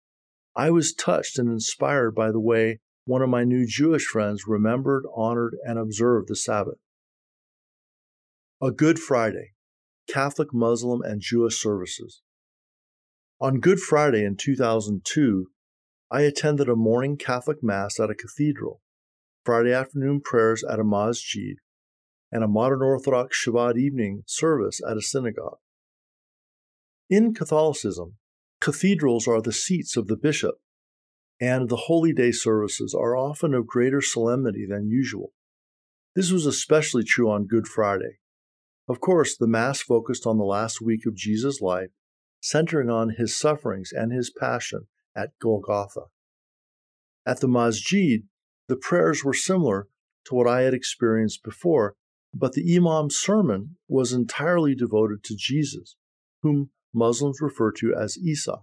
I 0.57 0.71
was 0.71 0.93
touched 0.93 1.39
and 1.39 1.47
inspired 1.47 2.13
by 2.13 2.33
the 2.33 2.39
way 2.41 2.81
one 3.05 3.21
of 3.21 3.29
my 3.29 3.45
new 3.45 3.65
Jewish 3.65 4.03
friends 4.03 4.43
remembered, 4.45 5.05
honored, 5.15 5.55
and 5.63 5.79
observed 5.79 6.27
the 6.27 6.35
Sabbath. 6.35 6.79
A 8.61 8.71
Good 8.71 8.99
Friday 8.99 9.53
Catholic, 10.09 10.49
Muslim, 10.53 11.01
and 11.01 11.21
Jewish 11.21 11.61
Services. 11.61 12.21
On 13.39 13.61
Good 13.61 13.79
Friday 13.79 14.25
in 14.25 14.35
2002, 14.35 15.47
I 16.13 16.23
attended 16.23 16.67
a 16.67 16.75
morning 16.75 17.15
Catholic 17.15 17.63
Mass 17.63 17.97
at 17.97 18.09
a 18.09 18.15
cathedral, 18.15 18.81
Friday 19.45 19.71
afternoon 19.71 20.19
prayers 20.19 20.61
at 20.61 20.77
a 20.77 20.83
masjid, 20.83 21.55
and 22.29 22.43
a 22.43 22.49
modern 22.49 22.81
Orthodox 22.81 23.41
Shabbat 23.41 23.77
evening 23.77 24.23
service 24.27 24.81
at 24.85 24.97
a 24.97 25.01
synagogue. 25.01 25.59
In 27.09 27.33
Catholicism, 27.33 28.17
cathedrals 28.59 29.25
are 29.25 29.41
the 29.41 29.53
seats 29.53 29.95
of 29.95 30.07
the 30.07 30.17
bishop, 30.17 30.55
and 31.39 31.69
the 31.69 31.83
Holy 31.87 32.11
Day 32.11 32.33
services 32.33 32.93
are 32.93 33.15
often 33.15 33.53
of 33.53 33.65
greater 33.65 34.01
solemnity 34.01 34.65
than 34.69 34.89
usual. 34.89 35.31
This 36.13 36.29
was 36.29 36.45
especially 36.45 37.05
true 37.05 37.31
on 37.31 37.47
Good 37.47 37.69
Friday. 37.69 38.19
Of 38.89 38.99
course, 38.99 39.37
the 39.37 39.47
Mass 39.47 39.81
focused 39.81 40.27
on 40.27 40.37
the 40.37 40.43
last 40.43 40.81
week 40.81 41.05
of 41.05 41.15
Jesus' 41.15 41.61
life, 41.61 41.91
centering 42.41 42.89
on 42.89 43.11
his 43.11 43.33
sufferings 43.33 43.93
and 43.93 44.11
his 44.11 44.29
passion 44.29 44.87
at 45.15 45.31
Golgotha. 45.39 46.05
At 47.25 47.39
the 47.39 47.47
Masjid, 47.47 48.23
the 48.67 48.75
prayers 48.75 49.23
were 49.23 49.33
similar 49.33 49.87
to 50.25 50.35
what 50.35 50.47
I 50.47 50.61
had 50.61 50.73
experienced 50.73 51.43
before, 51.43 51.95
but 52.33 52.53
the 52.53 52.75
Imam's 52.75 53.15
sermon 53.15 53.77
was 53.87 54.13
entirely 54.13 54.75
devoted 54.75 55.23
to 55.25 55.35
Jesus, 55.35 55.95
whom 56.41 56.69
Muslims 56.93 57.39
refer 57.41 57.71
to 57.73 57.93
as 57.93 58.17
Isa. 58.17 58.57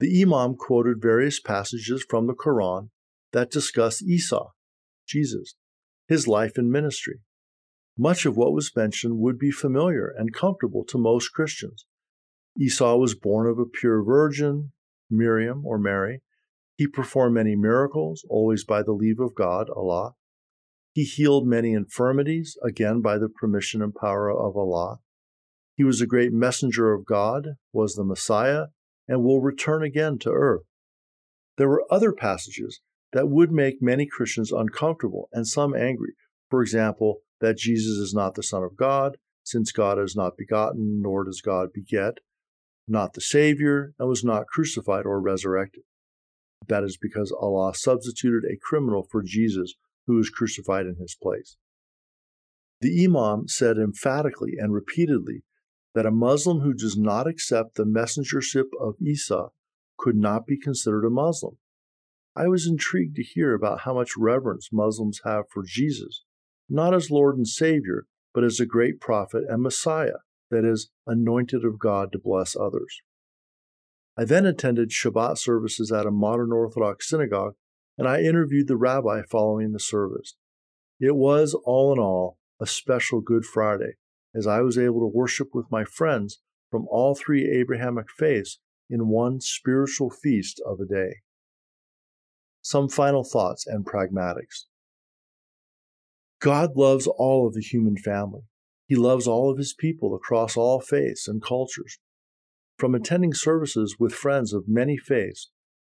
The 0.00 0.22
Imam 0.22 0.56
quoted 0.56 1.00
various 1.00 1.40
passages 1.40 2.04
from 2.08 2.26
the 2.26 2.34
Quran 2.34 2.90
that 3.32 3.50
discuss 3.50 4.02
Isa, 4.02 4.40
Jesus, 5.06 5.54
his 6.08 6.26
life 6.26 6.56
and 6.56 6.70
ministry. 6.70 7.20
Much 7.96 8.26
of 8.26 8.36
what 8.36 8.52
was 8.52 8.74
mentioned 8.74 9.18
would 9.18 9.38
be 9.38 9.50
familiar 9.50 10.08
and 10.08 10.34
comfortable 10.34 10.84
to 10.84 10.98
most 10.98 11.28
Christians. 11.28 11.86
Isa 12.58 12.96
was 12.96 13.14
born 13.14 13.46
of 13.46 13.58
a 13.58 13.66
pure 13.66 14.02
virgin, 14.02 14.72
Miriam 15.10 15.64
or 15.64 15.78
Mary. 15.78 16.22
He 16.76 16.86
performed 16.86 17.34
many 17.34 17.54
miracles, 17.54 18.24
always 18.28 18.64
by 18.64 18.82
the 18.82 18.92
leave 18.92 19.20
of 19.20 19.34
God, 19.34 19.68
Allah. 19.70 20.14
He 20.92 21.04
healed 21.04 21.46
many 21.46 21.72
infirmities, 21.72 22.56
again 22.64 23.00
by 23.00 23.18
the 23.18 23.28
permission 23.28 23.82
and 23.82 23.94
power 23.94 24.30
of 24.30 24.56
Allah. 24.56 24.98
He 25.76 25.84
was 25.84 26.00
a 26.00 26.06
great 26.06 26.32
messenger 26.32 26.92
of 26.92 27.04
God, 27.04 27.56
was 27.72 27.94
the 27.94 28.04
Messiah, 28.04 28.66
and 29.08 29.22
will 29.22 29.40
return 29.40 29.82
again 29.82 30.18
to 30.20 30.30
earth. 30.30 30.62
There 31.56 31.68
were 31.68 31.84
other 31.90 32.12
passages 32.12 32.80
that 33.12 33.28
would 33.28 33.52
make 33.52 33.80
many 33.80 34.06
Christians 34.06 34.52
uncomfortable 34.52 35.28
and 35.32 35.46
some 35.46 35.74
angry. 35.74 36.14
For 36.50 36.62
example, 36.62 37.20
that 37.40 37.58
Jesus 37.58 37.96
is 37.96 38.14
not 38.14 38.34
the 38.34 38.42
Son 38.42 38.62
of 38.62 38.76
God, 38.76 39.16
since 39.42 39.72
God 39.72 39.98
is 39.98 40.16
not 40.16 40.36
begotten, 40.36 41.02
nor 41.02 41.24
does 41.24 41.40
God 41.40 41.68
beget, 41.72 42.18
not 42.86 43.14
the 43.14 43.20
Savior, 43.20 43.94
and 43.98 44.08
was 44.08 44.24
not 44.24 44.46
crucified 44.46 45.06
or 45.06 45.20
resurrected. 45.20 45.82
That 46.68 46.84
is 46.84 46.96
because 46.96 47.32
Allah 47.32 47.74
substituted 47.74 48.44
a 48.44 48.58
criminal 48.60 49.06
for 49.10 49.22
Jesus 49.22 49.74
who 50.06 50.16
was 50.16 50.30
crucified 50.30 50.86
in 50.86 50.96
his 50.96 51.16
place. 51.20 51.56
The 52.80 53.04
Imam 53.04 53.48
said 53.48 53.78
emphatically 53.78 54.54
and 54.58 54.72
repeatedly 54.72 55.44
that 55.94 56.06
a 56.06 56.10
Muslim 56.10 56.60
who 56.60 56.74
does 56.74 56.96
not 56.96 57.26
accept 57.26 57.76
the 57.76 57.84
messengership 57.84 58.68
of 58.80 58.96
Isa 59.00 59.48
could 59.96 60.16
not 60.16 60.46
be 60.46 60.58
considered 60.58 61.04
a 61.04 61.10
Muslim. 61.10 61.56
I 62.36 62.48
was 62.48 62.66
intrigued 62.66 63.16
to 63.16 63.22
hear 63.22 63.54
about 63.54 63.82
how 63.82 63.94
much 63.94 64.16
reverence 64.16 64.70
Muslims 64.72 65.20
have 65.24 65.44
for 65.50 65.62
Jesus 65.64 66.24
not 66.68 66.94
as 66.94 67.10
Lord 67.10 67.36
and 67.36 67.46
Savior, 67.46 68.06
but 68.32 68.44
as 68.44 68.58
a 68.58 68.66
great 68.66 69.00
prophet 69.00 69.44
and 69.48 69.62
Messiah, 69.62 70.23
that 70.50 70.64
is, 70.64 70.90
anointed 71.06 71.64
of 71.64 71.78
God 71.78 72.12
to 72.12 72.18
bless 72.18 72.56
others. 72.56 73.00
I 74.16 74.24
then 74.24 74.46
attended 74.46 74.90
Shabbat 74.90 75.38
services 75.38 75.90
at 75.90 76.06
a 76.06 76.10
modern 76.10 76.52
Orthodox 76.52 77.08
synagogue, 77.08 77.54
and 77.98 78.06
I 78.06 78.20
interviewed 78.20 78.68
the 78.68 78.76
rabbi 78.76 79.22
following 79.22 79.72
the 79.72 79.80
service. 79.80 80.36
It 81.00 81.16
was, 81.16 81.54
all 81.64 81.92
in 81.92 81.98
all, 81.98 82.38
a 82.60 82.66
special 82.66 83.20
Good 83.20 83.44
Friday, 83.44 83.94
as 84.34 84.46
I 84.46 84.60
was 84.60 84.78
able 84.78 85.00
to 85.00 85.16
worship 85.16 85.48
with 85.52 85.66
my 85.70 85.84
friends 85.84 86.40
from 86.70 86.86
all 86.88 87.14
three 87.14 87.50
Abrahamic 87.50 88.06
faiths 88.16 88.58
in 88.88 89.08
one 89.08 89.40
spiritual 89.40 90.10
feast 90.10 90.60
of 90.66 90.78
a 90.80 90.84
day. 90.84 91.16
Some 92.62 92.88
final 92.88 93.24
thoughts 93.24 93.66
and 93.66 93.84
pragmatics. 93.84 94.66
God 96.40 96.76
loves 96.76 97.06
all 97.06 97.46
of 97.46 97.54
the 97.54 97.60
human 97.60 97.96
family. 97.96 98.42
He 98.94 99.00
loves 99.00 99.26
all 99.26 99.50
of 99.50 99.58
his 99.58 99.74
people 99.74 100.14
across 100.14 100.56
all 100.56 100.80
faiths 100.80 101.26
and 101.26 101.42
cultures. 101.42 101.98
From 102.78 102.94
attending 102.94 103.34
services 103.34 103.96
with 103.98 104.14
friends 104.14 104.52
of 104.52 104.68
many 104.68 104.96
faiths, 104.96 105.50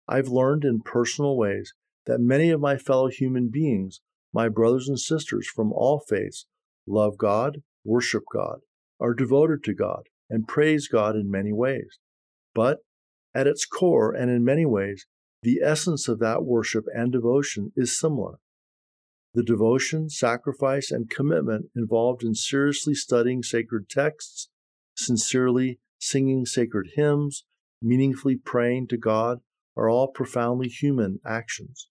I've 0.10 0.28
learned 0.28 0.66
in 0.66 0.82
personal 0.82 1.38
ways 1.38 1.74
that 2.08 2.20
many 2.20 2.50
of 2.50 2.60
my 2.60 2.76
fellow 2.76 3.08
human 3.08 3.48
beings, 3.48 4.02
my 4.34 4.50
brothers 4.50 4.90
and 4.90 5.00
sisters 5.00 5.48
from 5.48 5.72
all 5.72 6.04
faiths, 6.10 6.46
love 6.86 7.18
God, 7.18 7.62
worship 7.86 8.24
God, 8.34 8.64
are 9.00 9.14
devoted 9.14 9.64
to 9.64 9.74
God, 9.74 10.10
and 10.30 10.46
praise 10.46 10.90
God 10.90 11.16
in 11.16 11.32
many 11.32 11.54
ways. 11.54 12.00
But 12.54 12.80
at 13.34 13.48
its 13.48 13.66
core, 13.66 14.12
and 14.12 14.30
in 14.30 14.44
many 14.44 14.66
ways, 14.66 15.06
the 15.42 15.62
essence 15.64 16.10
of 16.10 16.20
that 16.20 16.44
worship 16.44 16.84
and 16.94 17.14
devotion 17.14 17.72
is 17.78 17.98
similar. 17.98 18.40
The 19.40 19.46
devotion, 19.46 20.10
sacrifice, 20.10 20.92
and 20.92 21.10
commitment 21.10 21.68
involved 21.74 22.24
in 22.24 22.36
seriously 22.36 22.94
studying 22.94 23.42
sacred 23.42 23.88
texts, 23.88 24.50
sincerely 24.98 25.80
singing 25.98 26.46
sacred 26.46 26.90
hymns, 26.96 27.46
meaningfully 27.82 28.36
praying 28.36 28.88
to 28.90 28.98
God 28.98 29.40
are 29.78 29.90
all 29.90 30.10
profoundly 30.10 30.68
human 30.68 31.20
actions. 31.26 31.88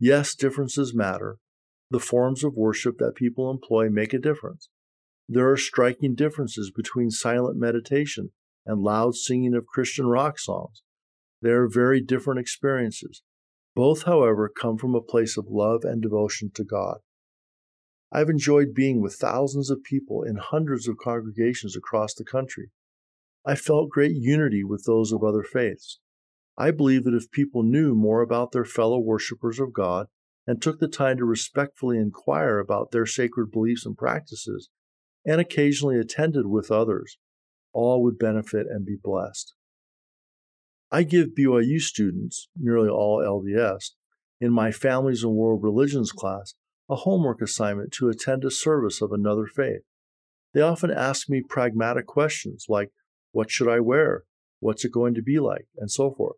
Yes, 0.00 0.34
differences 0.34 0.92
matter. 0.92 1.38
The 1.88 2.00
forms 2.00 2.42
of 2.42 2.56
worship 2.56 2.98
that 2.98 3.14
people 3.14 3.48
employ 3.48 3.88
make 3.88 4.12
a 4.12 4.18
difference. 4.18 4.68
There 5.28 5.48
are 5.48 5.56
striking 5.56 6.16
differences 6.16 6.72
between 6.74 7.12
silent 7.12 7.60
meditation 7.60 8.32
and 8.66 8.82
loud 8.82 9.14
singing 9.14 9.54
of 9.54 9.66
Christian 9.66 10.06
rock 10.06 10.40
songs. 10.40 10.82
They 11.42 11.50
are 11.50 11.68
very 11.68 12.00
different 12.00 12.40
experiences, 12.40 13.22
both, 13.74 14.02
however, 14.04 14.48
come 14.48 14.76
from 14.76 14.94
a 14.94 15.00
place 15.00 15.36
of 15.36 15.46
love 15.48 15.82
and 15.84 16.02
devotion 16.02 16.50
to 16.54 16.64
God. 16.64 16.98
I've 18.12 18.28
enjoyed 18.28 18.74
being 18.74 19.00
with 19.00 19.14
thousands 19.14 19.70
of 19.70 19.84
people 19.84 20.22
in 20.22 20.36
hundreds 20.36 20.88
of 20.88 20.96
congregations 20.98 21.76
across 21.76 22.12
the 22.14 22.24
country. 22.24 22.70
I 23.46 23.54
felt 23.54 23.90
great 23.90 24.16
unity 24.16 24.64
with 24.64 24.84
those 24.84 25.12
of 25.12 25.22
other 25.22 25.44
faiths. 25.44 26.00
I 26.58 26.72
believe 26.72 27.04
that 27.04 27.14
if 27.14 27.30
people 27.30 27.62
knew 27.62 27.94
more 27.94 28.20
about 28.20 28.52
their 28.52 28.64
fellow 28.64 28.98
worshippers 28.98 29.60
of 29.60 29.72
God 29.72 30.08
and 30.46 30.60
took 30.60 30.80
the 30.80 30.88
time 30.88 31.16
to 31.18 31.24
respectfully 31.24 31.96
inquire 31.96 32.58
about 32.58 32.90
their 32.90 33.06
sacred 33.06 33.50
beliefs 33.50 33.86
and 33.86 33.96
practices, 33.96 34.68
and 35.24 35.40
occasionally 35.40 35.98
attended 35.98 36.46
with 36.46 36.70
others, 36.70 37.18
all 37.72 38.02
would 38.02 38.18
benefit 38.18 38.66
and 38.68 38.84
be 38.84 38.96
blessed. 39.00 39.54
I 40.92 41.04
give 41.04 41.34
BYU 41.38 41.80
students, 41.80 42.48
nearly 42.56 42.88
all 42.88 43.18
LDS, 43.18 43.90
in 44.40 44.52
my 44.52 44.72
Families 44.72 45.22
and 45.22 45.34
World 45.34 45.62
Religions 45.62 46.10
class 46.10 46.54
a 46.88 46.96
homework 46.96 47.40
assignment 47.40 47.92
to 47.92 48.08
attend 48.08 48.44
a 48.44 48.50
service 48.50 49.00
of 49.00 49.12
another 49.12 49.46
faith. 49.46 49.82
They 50.52 50.60
often 50.60 50.90
ask 50.90 51.28
me 51.28 51.40
pragmatic 51.40 52.06
questions 52.06 52.66
like, 52.68 52.90
What 53.30 53.50
should 53.50 53.68
I 53.68 53.78
wear? 53.78 54.24
What's 54.58 54.84
it 54.84 54.92
going 54.92 55.14
to 55.14 55.22
be 55.22 55.38
like? 55.38 55.66
and 55.76 55.90
so 55.90 56.10
forth. 56.10 56.36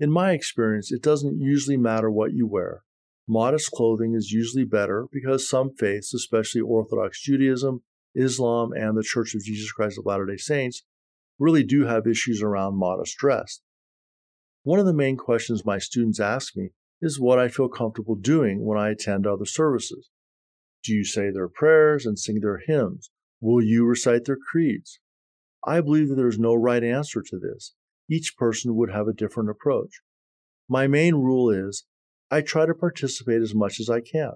In 0.00 0.10
my 0.10 0.32
experience, 0.32 0.90
it 0.90 1.02
doesn't 1.02 1.40
usually 1.40 1.76
matter 1.76 2.10
what 2.10 2.32
you 2.32 2.46
wear. 2.46 2.82
Modest 3.28 3.70
clothing 3.70 4.14
is 4.14 4.32
usually 4.32 4.64
better 4.64 5.06
because 5.12 5.48
some 5.48 5.70
faiths, 5.70 6.12
especially 6.12 6.60
Orthodox 6.60 7.22
Judaism, 7.22 7.82
Islam, 8.16 8.72
and 8.72 8.96
the 8.96 9.04
Church 9.04 9.36
of 9.36 9.42
Jesus 9.42 9.70
Christ 9.70 9.98
of 9.98 10.06
Latter 10.06 10.26
day 10.26 10.36
Saints, 10.36 10.82
really 11.40 11.64
do 11.64 11.86
have 11.86 12.06
issues 12.06 12.42
around 12.42 12.78
modest 12.78 13.16
dress. 13.16 13.60
One 14.62 14.78
of 14.78 14.86
the 14.86 14.92
main 14.92 15.16
questions 15.16 15.64
my 15.64 15.78
students 15.78 16.20
ask 16.20 16.54
me 16.54 16.68
is 17.00 17.18
what 17.18 17.38
I 17.38 17.48
feel 17.48 17.68
comfortable 17.68 18.14
doing 18.14 18.64
when 18.64 18.78
I 18.78 18.90
attend 18.90 19.26
other 19.26 19.46
services. 19.46 20.10
Do 20.84 20.92
you 20.92 21.04
say 21.04 21.30
their 21.30 21.48
prayers 21.48 22.04
and 22.04 22.18
sing 22.18 22.40
their 22.40 22.60
hymns? 22.66 23.10
Will 23.40 23.64
you 23.64 23.86
recite 23.86 24.26
their 24.26 24.36
creeds? 24.36 25.00
I 25.66 25.80
believe 25.80 26.08
that 26.10 26.16
there 26.16 26.28
is 26.28 26.38
no 26.38 26.54
right 26.54 26.84
answer 26.84 27.22
to 27.22 27.38
this. 27.38 27.74
Each 28.08 28.36
person 28.36 28.76
would 28.76 28.90
have 28.90 29.08
a 29.08 29.14
different 29.14 29.50
approach. 29.50 30.02
My 30.68 30.86
main 30.86 31.14
rule 31.14 31.50
is 31.50 31.84
I 32.30 32.42
try 32.42 32.66
to 32.66 32.74
participate 32.74 33.40
as 33.40 33.54
much 33.54 33.80
as 33.80 33.88
I 33.88 34.00
can. 34.00 34.32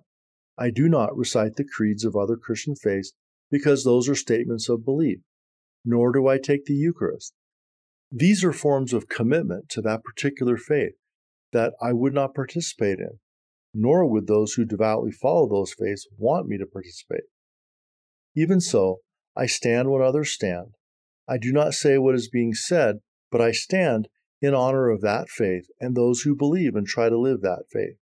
I 0.57 0.71
do 0.71 0.89
not 0.89 1.17
recite 1.17 1.57
the 1.57 1.65
creeds 1.65 2.05
of 2.05 2.17
other 2.17 2.37
Christian 2.37 2.75
faiths 2.77 3.13
because 3.51 3.85
those 3.85 4.09
are 4.09 4.15
statements 4.15 4.69
of 4.69 4.85
belief, 4.85 5.19
nor 5.85 6.13
do 6.13 6.27
I 6.27 6.39
take 6.39 6.65
the 6.65 6.75
Eucharist. 6.75 7.35
These 8.11 8.45
are 8.45 8.53
forms 8.53 8.93
of 8.93 9.09
commitment 9.09 9.69
to 9.71 9.81
that 9.83 10.05
particular 10.05 10.57
faith 10.57 10.95
that 11.53 11.73
I 11.83 11.93
would 11.93 12.15
not 12.15 12.35
participate 12.35 12.99
in, 12.99 13.19
nor 13.73 14.09
would 14.09 14.27
those 14.27 14.55
who 14.55 14.65
devoutly 14.65 15.11
follow 15.11 15.49
those 15.49 15.75
faiths 15.75 16.07
want 16.17 16.47
me 16.47 16.59
to 16.59 16.67
participate. 16.67 17.25
Even 18.37 18.61
so, 18.61 19.01
I 19.37 19.47
stand 19.47 19.91
when 19.91 20.03
others 20.03 20.33
stand. 20.33 20.75
I 21.29 21.39
do 21.39 21.53
not 21.53 21.75
say 21.75 21.99
what 21.99 22.15
is 22.15 22.29
being 22.29 22.55
said, 22.55 22.99
but 23.31 23.41
I 23.41 23.53
stand 23.53 24.09
in 24.41 24.55
honor 24.55 24.91
of 24.91 25.01
that 25.01 25.29
faith 25.29 25.67
and 25.81 25.97
those 25.97 26.23
who 26.23 26.37
believe 26.37 26.75
and 26.75 26.87
try 26.87 27.09
to 27.09 27.19
live 27.19 27.41
that 27.41 27.65
faith. 27.73 27.97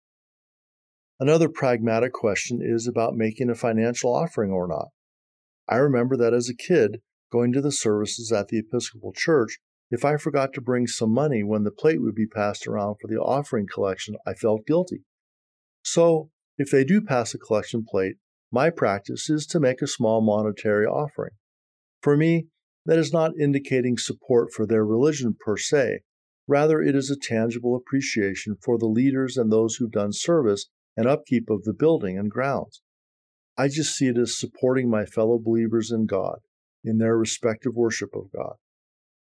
Another 1.20 1.48
pragmatic 1.48 2.12
question 2.12 2.60
is 2.62 2.86
about 2.86 3.14
making 3.14 3.50
a 3.50 3.54
financial 3.54 4.14
offering 4.14 4.50
or 4.50 4.66
not. 4.66 4.88
I 5.68 5.76
remember 5.76 6.16
that 6.16 6.32
as 6.32 6.48
a 6.48 6.56
kid, 6.56 7.02
going 7.30 7.52
to 7.52 7.60
the 7.60 7.72
services 7.72 8.32
at 8.32 8.48
the 8.48 8.58
Episcopal 8.58 9.12
Church, 9.14 9.58
if 9.90 10.04
I 10.04 10.16
forgot 10.16 10.52
to 10.54 10.60
bring 10.60 10.86
some 10.86 11.12
money 11.12 11.42
when 11.42 11.64
the 11.64 11.70
plate 11.70 12.00
would 12.00 12.14
be 12.14 12.26
passed 12.26 12.66
around 12.66 12.96
for 13.00 13.08
the 13.08 13.20
offering 13.20 13.66
collection, 13.72 14.16
I 14.26 14.34
felt 14.34 14.66
guilty. 14.66 15.04
So, 15.82 16.30
if 16.58 16.70
they 16.70 16.84
do 16.84 17.00
pass 17.00 17.34
a 17.34 17.38
collection 17.38 17.84
plate, 17.88 18.16
my 18.52 18.70
practice 18.70 19.30
is 19.30 19.46
to 19.46 19.60
make 19.60 19.80
a 19.80 19.86
small 19.86 20.20
monetary 20.20 20.86
offering. 20.86 21.32
For 22.02 22.16
me, 22.16 22.48
that 22.86 22.98
is 22.98 23.12
not 23.12 23.38
indicating 23.38 23.96
support 23.96 24.52
for 24.52 24.66
their 24.66 24.84
religion 24.84 25.36
per 25.44 25.56
se, 25.56 26.00
Rather, 26.50 26.82
it 26.82 26.96
is 26.96 27.08
a 27.08 27.16
tangible 27.16 27.76
appreciation 27.76 28.56
for 28.60 28.76
the 28.76 28.88
leaders 28.88 29.36
and 29.36 29.52
those 29.52 29.76
who've 29.76 29.92
done 29.92 30.12
service 30.12 30.66
and 30.96 31.06
upkeep 31.06 31.48
of 31.48 31.62
the 31.62 31.72
building 31.72 32.18
and 32.18 32.28
grounds. 32.28 32.82
I 33.56 33.68
just 33.68 33.94
see 33.94 34.08
it 34.08 34.18
as 34.18 34.36
supporting 34.36 34.90
my 34.90 35.04
fellow 35.04 35.38
believers 35.38 35.92
in 35.92 36.06
God 36.06 36.40
in 36.84 36.98
their 36.98 37.16
respective 37.16 37.74
worship 37.74 38.14
of 38.14 38.32
God. 38.32 38.54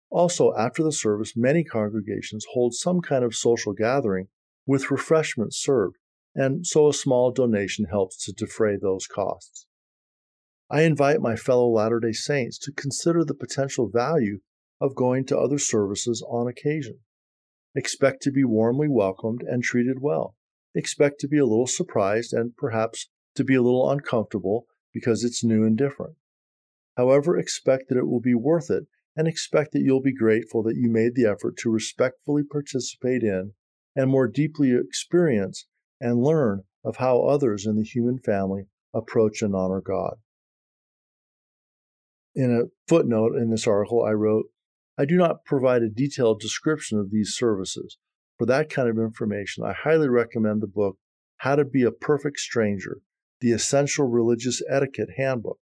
Also, 0.09 0.53
after 0.55 0.83
the 0.83 0.91
service, 0.91 1.33
many 1.35 1.63
congregations 1.63 2.45
hold 2.53 2.73
some 2.73 3.01
kind 3.01 3.23
of 3.23 3.35
social 3.35 3.73
gathering 3.73 4.27
with 4.65 4.91
refreshments 4.91 5.57
served, 5.57 5.97
and 6.35 6.65
so 6.65 6.87
a 6.87 6.93
small 6.93 7.31
donation 7.31 7.85
helps 7.85 8.23
to 8.23 8.31
defray 8.31 8.77
those 8.77 9.07
costs. 9.07 9.65
I 10.69 10.83
invite 10.83 11.21
my 11.21 11.35
fellow 11.35 11.67
Latter 11.69 11.99
day 11.99 12.13
Saints 12.13 12.57
to 12.59 12.71
consider 12.71 13.23
the 13.23 13.35
potential 13.35 13.89
value 13.89 14.39
of 14.79 14.95
going 14.95 15.25
to 15.25 15.37
other 15.37 15.59
services 15.59 16.23
on 16.27 16.47
occasion. 16.47 16.99
Expect 17.75 18.21
to 18.23 18.31
be 18.31 18.43
warmly 18.43 18.87
welcomed 18.87 19.41
and 19.41 19.63
treated 19.63 19.97
well. 19.99 20.35
Expect 20.75 21.19
to 21.19 21.27
be 21.27 21.37
a 21.37 21.45
little 21.45 21.67
surprised 21.67 22.33
and 22.33 22.55
perhaps 22.55 23.09
to 23.35 23.43
be 23.43 23.55
a 23.55 23.61
little 23.61 23.89
uncomfortable 23.89 24.67
because 24.93 25.23
it's 25.23 25.43
new 25.43 25.63
and 25.65 25.77
different. 25.77 26.15
However, 26.95 27.37
expect 27.37 27.89
that 27.89 27.97
it 27.97 28.07
will 28.07 28.21
be 28.21 28.35
worth 28.35 28.69
it 28.69 28.83
and 29.15 29.27
expect 29.27 29.71
that 29.73 29.81
you'll 29.81 30.01
be 30.01 30.13
grateful 30.13 30.63
that 30.63 30.75
you 30.75 30.89
made 30.89 31.15
the 31.15 31.25
effort 31.25 31.57
to 31.57 31.71
respectfully 31.71 32.43
participate 32.43 33.23
in 33.23 33.53
and 33.95 34.09
more 34.09 34.27
deeply 34.27 34.73
experience 34.75 35.67
and 35.99 36.21
learn 36.21 36.63
of 36.83 36.97
how 36.97 37.23
others 37.23 37.65
in 37.65 37.75
the 37.77 37.83
human 37.83 38.19
family 38.19 38.63
approach 38.93 39.41
and 39.41 39.55
honor 39.55 39.81
God. 39.81 40.15
In 42.35 42.51
a 42.51 42.69
footnote 42.87 43.35
in 43.35 43.51
this 43.51 43.67
article, 43.67 44.03
I 44.03 44.11
wrote, 44.11 44.45
I 44.97 45.05
do 45.05 45.17
not 45.17 45.45
provide 45.45 45.81
a 45.81 45.89
detailed 45.89 46.39
description 46.39 46.99
of 46.99 47.11
these 47.11 47.33
services. 47.35 47.97
For 48.37 48.45
that 48.47 48.69
kind 48.69 48.89
of 48.89 48.97
information, 48.97 49.63
I 49.63 49.73
highly 49.73 50.09
recommend 50.09 50.61
the 50.61 50.67
book 50.67 50.97
How 51.37 51.55
to 51.55 51.65
Be 51.65 51.83
a 51.83 51.91
Perfect 51.91 52.39
Stranger 52.39 53.01
The 53.39 53.51
Essential 53.51 54.07
Religious 54.07 54.61
Etiquette 54.67 55.09
Handbook. 55.17 55.59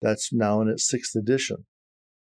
That's 0.00 0.32
now 0.32 0.60
in 0.60 0.68
its 0.68 0.88
sixth 0.88 1.14
edition. 1.16 1.66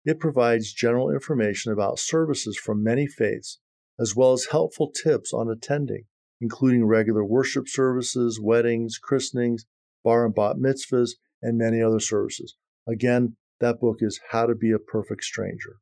It 0.04 0.18
provides 0.18 0.72
general 0.72 1.10
information 1.10 1.72
about 1.72 1.98
services 1.98 2.56
from 2.56 2.82
many 2.82 3.06
faiths, 3.06 3.58
as 3.98 4.16
well 4.16 4.32
as 4.32 4.46
helpful 4.50 4.90
tips 4.90 5.32
on 5.32 5.50
attending, 5.50 6.04
including 6.40 6.86
regular 6.86 7.24
worship 7.24 7.68
services, 7.68 8.40
weddings, 8.40 8.98
christenings, 8.98 9.66
bar 10.02 10.24
and 10.24 10.34
bat 10.34 10.56
mitzvahs, 10.56 11.10
and 11.42 11.58
many 11.58 11.82
other 11.82 12.00
services. 12.00 12.56
Again, 12.88 13.36
that 13.60 13.80
book 13.80 13.98
is 14.00 14.20
How 14.30 14.46
to 14.46 14.54
Be 14.54 14.72
a 14.72 14.78
Perfect 14.78 15.22
Stranger. 15.22 15.76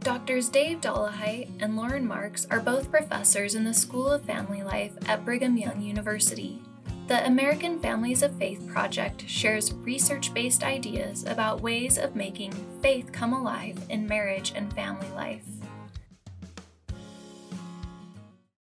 Doctors 0.00 0.48
Dave 0.48 0.80
Dollahite 0.80 1.50
and 1.60 1.76
Lauren 1.76 2.06
Marks 2.06 2.46
are 2.50 2.60
both 2.60 2.90
professors 2.90 3.54
in 3.54 3.64
the 3.64 3.74
School 3.74 4.10
of 4.10 4.22
Family 4.22 4.62
Life 4.62 4.92
at 5.06 5.24
Brigham 5.24 5.58
Young 5.58 5.82
University. 5.82 6.62
The 7.10 7.26
American 7.26 7.80
Families 7.80 8.22
of 8.22 8.36
Faith 8.36 8.64
Project 8.68 9.28
shares 9.28 9.74
research 9.74 10.32
based 10.32 10.62
ideas 10.62 11.24
about 11.26 11.60
ways 11.60 11.98
of 11.98 12.14
making 12.14 12.52
faith 12.80 13.10
come 13.10 13.32
alive 13.32 13.76
in 13.88 14.06
marriage 14.06 14.52
and 14.54 14.72
family 14.74 15.08
life. 15.16 15.42